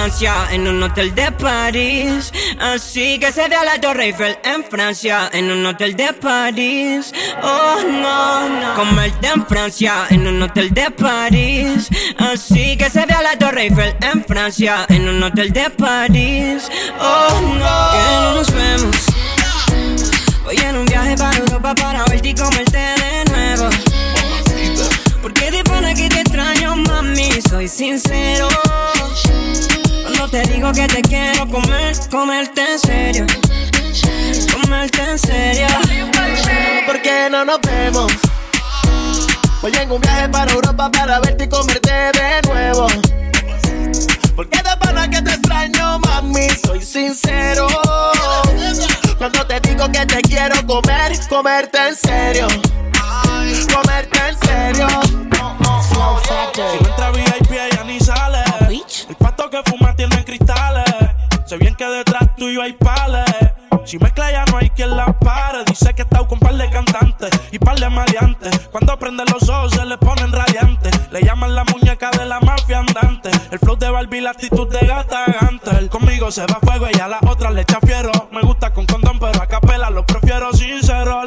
Francia, 0.00 0.34
en 0.50 0.66
un 0.66 0.82
hotel 0.82 1.14
de 1.14 1.30
París. 1.32 2.32
Así 2.58 3.18
que 3.18 3.30
se 3.30 3.46
vea 3.48 3.62
la 3.64 3.78
Torre 3.78 4.06
Eiffel 4.06 4.38
en 4.44 4.64
Francia, 4.64 5.28
en 5.30 5.50
un 5.50 5.66
hotel 5.66 5.94
de 5.94 6.14
París. 6.14 7.12
Oh 7.42 7.76
no, 7.86 8.48
no. 8.48 8.74
Comerte 8.76 9.26
en 9.26 9.46
Francia, 9.46 10.06
en 10.08 10.26
un 10.26 10.42
hotel 10.42 10.72
de 10.72 10.90
París. 10.90 11.90
Así 12.16 12.78
que 12.78 12.88
se 12.88 13.04
vea 13.04 13.20
la 13.20 13.36
Torre 13.38 13.64
Eiffel 13.64 13.94
en 14.00 14.24
Francia, 14.24 14.86
en 14.88 15.06
un 15.06 15.22
hotel 15.22 15.52
de 15.52 15.68
París. 15.68 16.70
Oh 16.98 17.38
no, 17.58 17.90
que 17.92 18.14
no 18.22 18.34
nos 18.36 18.50
vemos. 18.54 18.96
Voy 20.44 20.56
en 20.56 20.78
un 20.78 20.86
viaje 20.86 21.14
para 21.18 21.36
Europa 21.36 21.74
para 21.74 22.04
verte 22.06 22.30
y 22.30 22.34
comerte 22.34 22.78
de 22.78 23.24
nuevo. 23.32 23.68
Porque 25.20 25.50
de 25.50 25.62
pana 25.62 25.92
que 25.92 26.08
te 26.08 26.20
extraño, 26.20 26.74
mami, 26.76 27.28
soy 27.50 27.68
sincero. 27.68 28.48
Te 30.30 30.42
digo 30.42 30.72
que 30.72 30.86
te 30.86 31.02
quiero 31.02 31.48
comer, 31.48 31.96
comerte 32.08 32.62
en 32.62 32.78
serio. 32.78 33.26
Comerte 34.52 35.02
en 35.02 35.18
serio. 35.18 35.66
¿Por 36.86 37.02
qué 37.02 37.28
no 37.28 37.44
nos 37.44 37.60
vemos? 37.62 38.12
Voy 39.60 39.72
en 39.74 39.90
un 39.90 40.00
viaje 40.00 40.28
para 40.28 40.52
Europa 40.52 40.88
para 40.92 41.18
verte 41.18 41.44
y 41.44 41.48
comerte 41.48 41.90
de 41.90 42.42
nuevo. 42.46 42.86
Porque 44.36 44.58
de 44.58 44.76
pana 44.78 45.10
que 45.10 45.20
te 45.20 45.32
extraño, 45.32 45.98
mami, 45.98 46.48
soy 46.64 46.80
sincero. 46.80 47.66
Cuando 49.18 49.44
te 49.48 49.58
digo 49.60 49.90
que 49.90 50.06
te 50.06 50.22
quiero 50.22 50.64
comer, 50.64 51.18
comerte 51.28 51.88
en 51.88 51.96
serio. 51.96 52.46
Comerte 53.74 54.18
en 54.28 54.38
serio. 54.46 54.86
Si 56.62 56.82
no 56.82 56.88
entra 56.88 57.10
Que 59.50 59.62
fuma 59.68 59.96
tiene 59.96 60.24
cristales. 60.24 60.84
Sé 61.44 61.56
bien 61.56 61.74
que 61.74 61.84
detrás 61.84 62.36
tuyo 62.36 62.62
hay 62.62 62.72
pales. 62.72 63.24
Si 63.84 63.98
mezcla 63.98 64.30
ya 64.30 64.44
no 64.44 64.58
hay 64.58 64.70
quien 64.70 64.96
la 64.96 65.06
pare. 65.18 65.64
Dice 65.66 65.92
que 65.92 66.02
está 66.02 66.24
con 66.24 66.38
par 66.38 66.54
de 66.54 66.70
cantantes 66.70 67.30
y 67.50 67.58
par 67.58 67.76
de 67.76 67.90
maleantes. 67.90 68.68
Cuando 68.70 68.96
prende 68.96 69.24
los 69.24 69.48
ojos 69.48 69.72
se 69.72 69.84
le 69.84 69.98
ponen 69.98 70.30
radiantes. 70.30 70.92
Le 71.10 71.22
llaman 71.22 71.56
la 71.56 71.64
muñeca 71.64 72.12
de 72.12 72.26
la 72.26 72.38
mafia 72.38 72.78
andante. 72.78 73.30
El 73.50 73.58
flow 73.58 73.76
de 73.76 73.90
Barbie, 73.90 74.20
la 74.20 74.30
actitud 74.30 74.68
de 74.68 74.86
gata 74.86 75.24
Gantel. 75.40 75.88
Conmigo 75.90 76.30
se 76.30 76.42
va 76.42 76.58
a 76.62 76.64
fuego 76.64 76.86
y 76.94 77.00
a 77.00 77.08
la 77.08 77.18
otra 77.26 77.50
le 77.50 77.62
echa 77.62 77.80
fiero. 77.80 78.12
Me 78.30 78.42
gusta 78.42 78.72
con 78.72 78.86
condón, 78.86 79.18
pero 79.18 79.42
a 79.42 79.48
capela 79.48 79.90
lo 79.90 80.06
prefiero 80.06 80.52
sincero. 80.52 81.24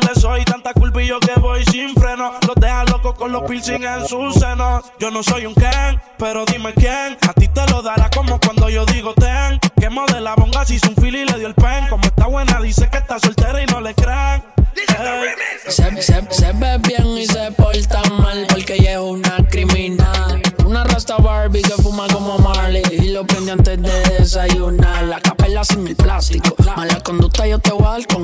Yo 1.02 1.20
que 1.20 1.40
voy 1.40 1.66
sin 1.66 1.94
freno. 1.96 2.34
Los 2.48 2.56
deja 2.56 2.84
locos 2.86 3.16
con 3.16 3.32
los 3.32 3.44
piercing 3.44 3.84
en 3.84 4.08
sus 4.08 4.36
senos. 4.36 4.86
Yo 5.00 5.12
no 5.12 5.24
soy 5.24 5.46
un 5.46 5.54
Ken, 5.54 6.00
pero 6.18 6.46
dime 6.46 6.74
quién. 6.74 7.18
A 7.28 7.34
ti 7.34 7.48
te 7.48 7.66
lo 7.68 7.82
dará 7.82 8.10
como 8.10 8.40
cuando 8.40 8.70
yo 8.70 8.86
digo 8.86 9.14
ten. 9.14 9.60
Que 9.80 9.90
modela 9.90 10.36
bonga 10.36 10.64
si 10.66 10.76
hizo 10.76 10.90
un 10.90 10.96
fili 10.96 11.22
y 11.22 11.26
le 11.26 11.38
dio 11.40 11.48
el 11.48 11.56
pen. 11.56 11.88
Como 11.90 12.04
está 12.04 12.28
buena, 12.28 12.62
dice 12.62 12.88
que 12.90 12.98
está 12.98 13.20
soltera 13.20 13.62
y 13.62 13.66
no 13.66 13.82
le 13.82 13.94
creen. 13.96 14.44
Ey. 14.76 15.30
Se, 15.68 16.02
se, 16.02 16.28
se 16.30 16.52
ve 16.54 16.78
bien 16.88 17.08
y 17.18 17.26
se 17.26 17.52
porta 17.52 18.02
mal 18.12 18.46
porque 18.50 18.76
ella 18.76 18.94
es 18.94 19.00
una 19.00 19.38
criminal. 19.50 20.42
Una 20.66 20.84
rasta 20.86 21.18
Barbie 21.18 21.62
que 21.62 21.82
fuma 21.82 22.08
como 22.08 22.38
Marley 22.40 22.84
y 22.92 23.10
lo 23.10 23.26
prende 23.26 23.52
antes 23.52 23.82
de 23.82 24.18
desayunar. 24.20 25.04
La 25.04 25.20
capela 25.20 25.64
sin 25.64 25.88
el 25.88 25.96
plástico. 25.96 26.56
Mala 26.76 27.00
conducta 27.02 27.46
yo 27.48 27.60
te 27.60 27.72
voy 27.72 27.86
a 27.86 27.92
dar 27.92 28.08
con 28.08 28.23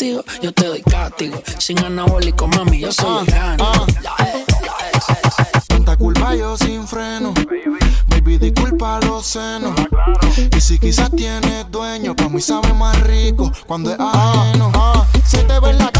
yo 0.00 0.52
te 0.52 0.66
doy 0.66 0.82
castigo. 0.82 1.42
Sin 1.58 1.78
anabólico, 1.84 2.46
mami, 2.48 2.80
yo 2.80 2.90
soy 2.90 3.26
vegano. 3.26 3.86
Tanta 5.66 5.96
culpa 5.96 6.34
yo 6.34 6.56
sin 6.56 6.86
freno. 6.86 7.34
Baby, 8.08 8.38
disculpa 8.38 8.98
los 9.02 9.26
senos. 9.26 9.74
Y 10.56 10.60
si 10.60 10.78
quizás 10.78 11.10
tienes 11.10 11.70
dueño, 11.70 12.16
pa' 12.16 12.28
mí 12.30 12.40
sabe 12.40 12.72
más 12.72 12.98
rico 13.02 13.52
cuando 13.66 13.92
es 13.92 14.00
ajeno. 14.00 14.72
Se 15.24 15.44
te 15.44 15.60
ve 15.60 15.70
en 15.70 15.78
la 15.78 15.92
cara 15.92 15.99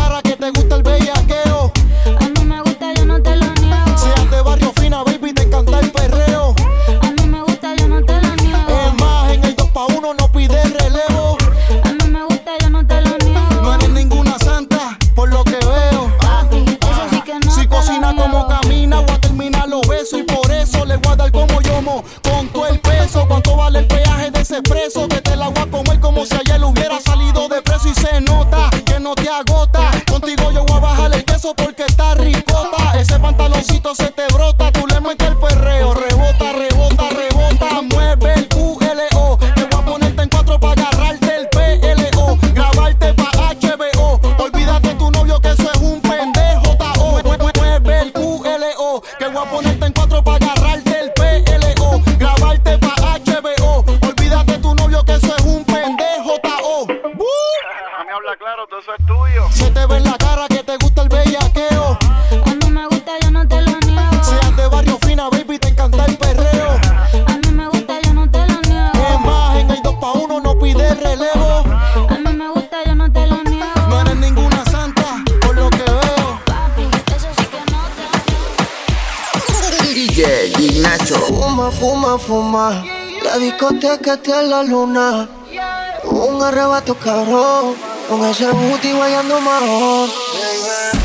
La 83.23 83.39
discoteca 83.39 84.15
está 84.15 84.41
en 84.41 84.51
la 84.51 84.65
luna. 84.65 85.29
Un 86.03 86.43
arrebato 86.43 86.97
cabrón. 86.97 87.77
Con 88.09 88.25
ese 88.25 88.51
booty 88.51 88.93
guayando 88.93 89.41
marrón. 89.41 90.20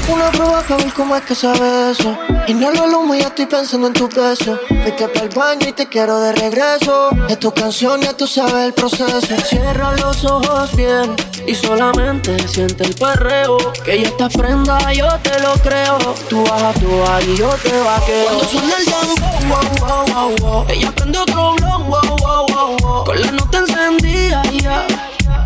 Una 0.08 0.30
prueba 0.32 0.62
para 0.62 0.84
ver 0.84 0.94
cómo 0.94 1.16
es 1.16 1.24
que 1.24 1.34
sabe 1.34 1.92
eso. 1.92 2.16
Inhalo 2.48 2.86
el 2.86 2.94
humo 2.94 3.16
y 3.16 3.20
ya 3.22 3.28
estoy 3.28 3.48
pensando 3.48 3.88
en 3.88 3.94
tu 3.94 4.08
beso. 4.08 4.60
Vete 4.70 5.08
para 5.08 5.26
el 5.26 5.30
baño 5.30 5.68
y 5.68 5.74
te 5.74 5.88
quiero 5.88 6.20
de 6.20 6.32
regreso. 6.34 7.10
Es 7.28 7.40
tu 7.40 7.52
canción, 7.52 8.02
ya 8.02 8.14
tú 8.14 8.28
sabes 8.28 8.68
el 8.68 8.74
proceso. 8.74 9.36
Cierra 9.44 9.94
los 9.94 10.24
ojos 10.24 10.76
bien 10.76 11.16
y 11.48 11.56
solamente 11.56 12.48
siente 12.48 12.84
el 12.84 12.94
perreo. 12.94 13.58
Que 13.84 14.02
ya 14.02 14.08
estás 14.10 14.34
prenda, 14.34 14.94
yo 14.94 15.08
te 15.24 15.40
lo 15.40 15.54
creo. 15.56 15.98
Tú 16.30 16.44
vas 16.44 16.62
a 16.62 16.70
actuar 16.70 17.24
y 17.24 17.38
yo 17.38 17.50
te 17.64 17.72
vaqueo. 17.82 18.26
Cuando 18.26 18.46
suena 18.46 18.76
el 18.78 18.86
dembow, 18.86 19.60
wow, 19.80 20.06
wow, 20.06 20.06
wow, 20.14 20.36
wow. 20.40 20.66
Ella 20.70 20.92
prende 20.92 21.18
otro 21.18 21.56
blon, 21.56 21.90
wow, 21.90 22.02
wow, 22.22 22.46
wow, 22.48 22.78
wow. 22.78 23.04
Con 23.06 23.22
la 23.22 23.32
nota 23.32 23.58
encendida, 23.58 24.44
ya. 24.62 24.86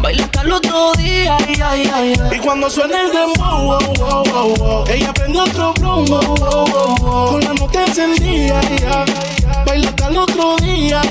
Baila 0.02 0.24
hasta 0.24 0.42
el 0.42 0.52
otro 0.54 0.94
día, 0.94 1.38
ya, 1.58 1.76
ya, 1.76 2.04
ya. 2.04 2.36
Y 2.36 2.40
cuando 2.40 2.70
suena 2.70 3.02
el 3.02 3.12
dembow. 3.12 4.86
Ella 4.88 5.14
prende 5.14 5.40
otro 5.40 5.74
wow. 5.74 7.30
Con 7.32 7.42
la 7.42 7.54
nota 7.54 7.86
encendida. 7.86 8.62
Baila 9.66 9.90
hasta 9.90 10.08
el 10.08 10.18
otro 10.18 10.56
día. 10.58 11.02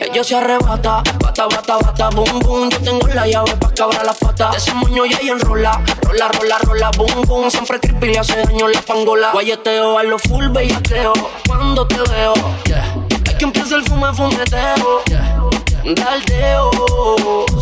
Ella 0.00 0.24
se 0.24 0.34
arrebata, 0.36 1.02
bata, 1.22 1.46
bata, 1.46 1.76
bata, 1.78 2.08
boom, 2.10 2.40
boom. 2.40 2.70
Yo 2.70 2.78
tengo 2.78 3.06
la 3.08 3.26
llave 3.26 3.54
pa' 3.56 3.72
que 3.72 3.82
abra 3.82 4.04
la 4.04 4.14
pata. 4.14 4.50
De 4.50 4.56
ese 4.56 4.74
moño 4.74 5.04
ya 5.04 5.18
ella 5.20 5.32
enrola, 5.32 5.80
rola, 6.02 6.28
rola, 6.28 6.58
rola, 6.58 6.90
boom, 6.96 7.22
boom. 7.26 7.50
Siempre 7.50 7.78
creepy 7.78 8.06
le 8.08 8.18
hace 8.18 8.36
daño 8.36 8.68
la 8.68 8.80
pangola. 8.80 9.32
Guayeteo 9.32 9.98
a 9.98 10.02
lo 10.02 10.18
full 10.18 10.48
bellaqueo. 10.48 11.12
Cuando 11.46 11.86
te 11.86 11.96
veo, 11.96 12.34
yeah. 12.64 12.96
Es 13.24 13.34
que 13.34 13.44
empieza 13.44 13.76
el 13.76 13.84
fume, 13.84 14.12
fumeteo. 14.14 15.04
Yeah. 15.06 15.49
Daldeo, 15.84 16.70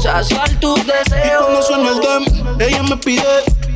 saciar 0.02 0.48
tus 0.60 0.80
Y 0.80 0.82
deseos. 0.84 1.42
cuando 1.44 1.62
suena 1.62 1.90
el 1.90 2.00
dem, 2.00 2.58
ella 2.60 2.82
me 2.82 2.96
pide 2.96 3.22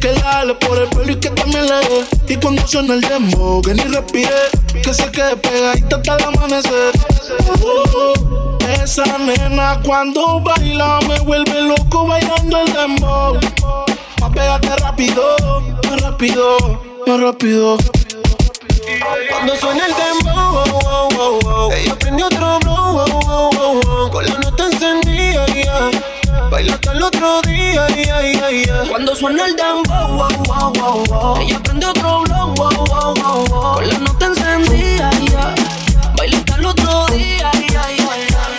que 0.00 0.12
la 0.14 0.40
ale 0.40 0.54
por 0.54 0.78
el 0.78 0.88
pelo 0.88 1.12
y 1.12 1.16
que 1.16 1.30
también 1.30 1.64
le 1.66 1.76
dé. 1.76 2.06
Y 2.28 2.36
cuando 2.36 2.66
suena 2.66 2.94
el 2.94 3.00
demo, 3.02 3.62
que 3.62 3.74
ni 3.74 3.84
respire, 3.84 4.50
que 4.82 4.92
se 4.92 5.10
quede 5.12 5.36
pegadita 5.36 5.96
hasta 5.96 6.16
el 6.16 6.24
amanecer. 6.24 6.92
Oh, 7.64 8.58
esa 8.82 9.18
nena 9.18 9.80
cuando 9.84 10.40
baila 10.40 10.98
me 11.06 11.20
vuelve 11.20 11.60
loco 11.62 12.06
bailando 12.06 12.62
el 12.62 12.72
dembow. 12.72 13.38
Más 14.20 14.30
pégate 14.32 14.76
rápido, 14.76 15.22
más 15.88 16.00
rápido, 16.02 16.56
más 17.06 17.20
rápido. 17.20 17.76
Cuando 19.30 19.54
suena 19.56 19.86
el 19.86 19.94
dembow, 19.94 20.52
wow, 20.52 20.80
wow, 20.82 21.08
wow, 21.10 21.40
wow. 21.42 21.72
Ella 21.72 21.94
prende 21.96 22.24
otro 22.24 22.58
blow, 22.60 22.92
wow, 22.94 23.06
wow, 23.22 23.50
wow, 23.52 23.80
wow. 23.84 24.10
Con 24.10 24.24
la 24.26 24.38
nota 24.38 24.66
encendida, 24.66 25.46
ya. 25.46 25.90
Baila 26.50 26.74
hasta 26.74 26.92
el 26.92 27.02
otro 27.02 27.42
día, 27.42 27.86
ya, 27.88 28.22
ya, 28.22 28.50
ya. 28.50 28.84
Cuando 28.88 29.14
suena 29.14 29.46
el 29.46 29.54
dembow, 29.56 30.16
wow, 30.16 30.28
wow, 30.48 30.72
wow, 30.74 31.04
wow. 31.06 31.40
Ella 31.40 31.60
prende 31.62 31.86
otro 31.86 32.22
blon, 32.22 32.54
wow, 32.54 32.70
wow, 32.86 33.14
wow, 33.14 33.44
wow. 33.46 33.74
Con 33.76 33.88
la 33.88 33.98
nota 33.98 34.26
encendida. 34.26 35.10
Baila 36.16 36.38
hasta 36.38 36.56
el 36.56 36.66
otro 36.66 37.06
día, 37.06 37.50
ya, 37.70 37.86
ya, 37.96 38.16
ya. 38.26 38.52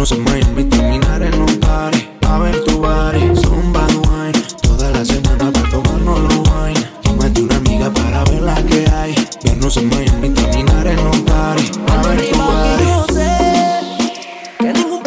Vernos 0.00 0.12
en 0.12 0.24
Miami, 0.24 0.64
terminar 0.64 1.22
en 1.22 1.42
un 1.42 1.60
party. 1.60 2.08
A 2.26 2.38
ver 2.38 2.64
tu 2.64 2.78
body. 2.78 3.36
Son 3.36 3.70
bad 3.70 3.90
wine, 3.96 4.42
toda 4.62 4.90
la 4.92 5.04
semana 5.04 5.52
para 5.52 5.68
tomarnos 5.68 6.20
los 6.20 6.38
wine. 6.38 6.90
Llámate 7.04 7.42
una 7.42 7.56
amiga 7.56 7.90
para 7.90 8.24
ver 8.24 8.40
la 8.40 8.54
que 8.64 8.88
hay. 8.88 9.14
Vernos 9.44 9.76
en 9.76 9.90
Miami, 9.90 10.30
terminar 10.30 10.86
en 10.86 11.00
un 11.00 11.22
party. 11.26 11.70
A 11.86 12.08
ver 12.08 12.30
tu 12.30 12.38
body. 12.38 12.84
Yo 12.88 13.06
sé 13.12 13.28
que 14.58 14.72
ningún 14.72 15.02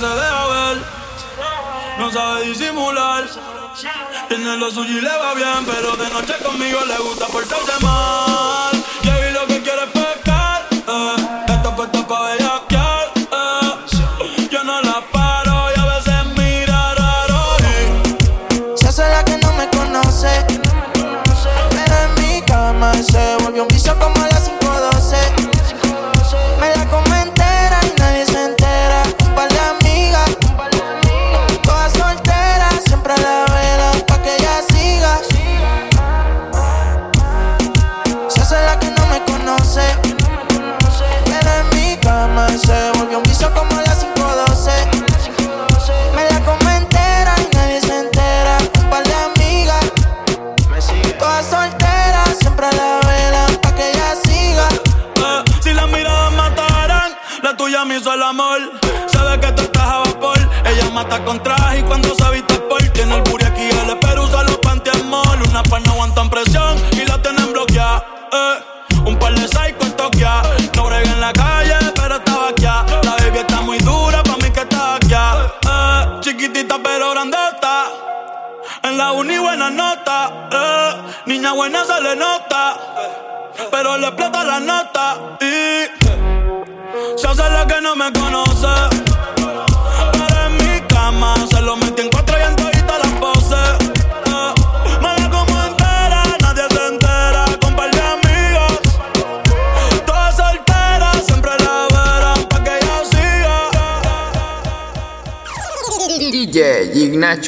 se 0.00 0.06
deja 0.06 0.46
ver, 0.46 0.78
no 1.98 2.10
sabe 2.10 2.46
disimular. 2.46 3.28
Tiene 4.28 4.56
lo 4.56 4.70
suyo 4.70 4.96
y 4.96 5.00
le 5.02 5.10
va 5.10 5.34
bien, 5.34 5.66
pero 5.66 5.94
de 5.94 6.08
noche 6.08 6.34
conmigo 6.42 6.80
le 6.86 6.96
gusta 6.98 7.26
portarse 7.26 7.72
mal. 7.84 8.79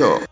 Que 0.03 0.32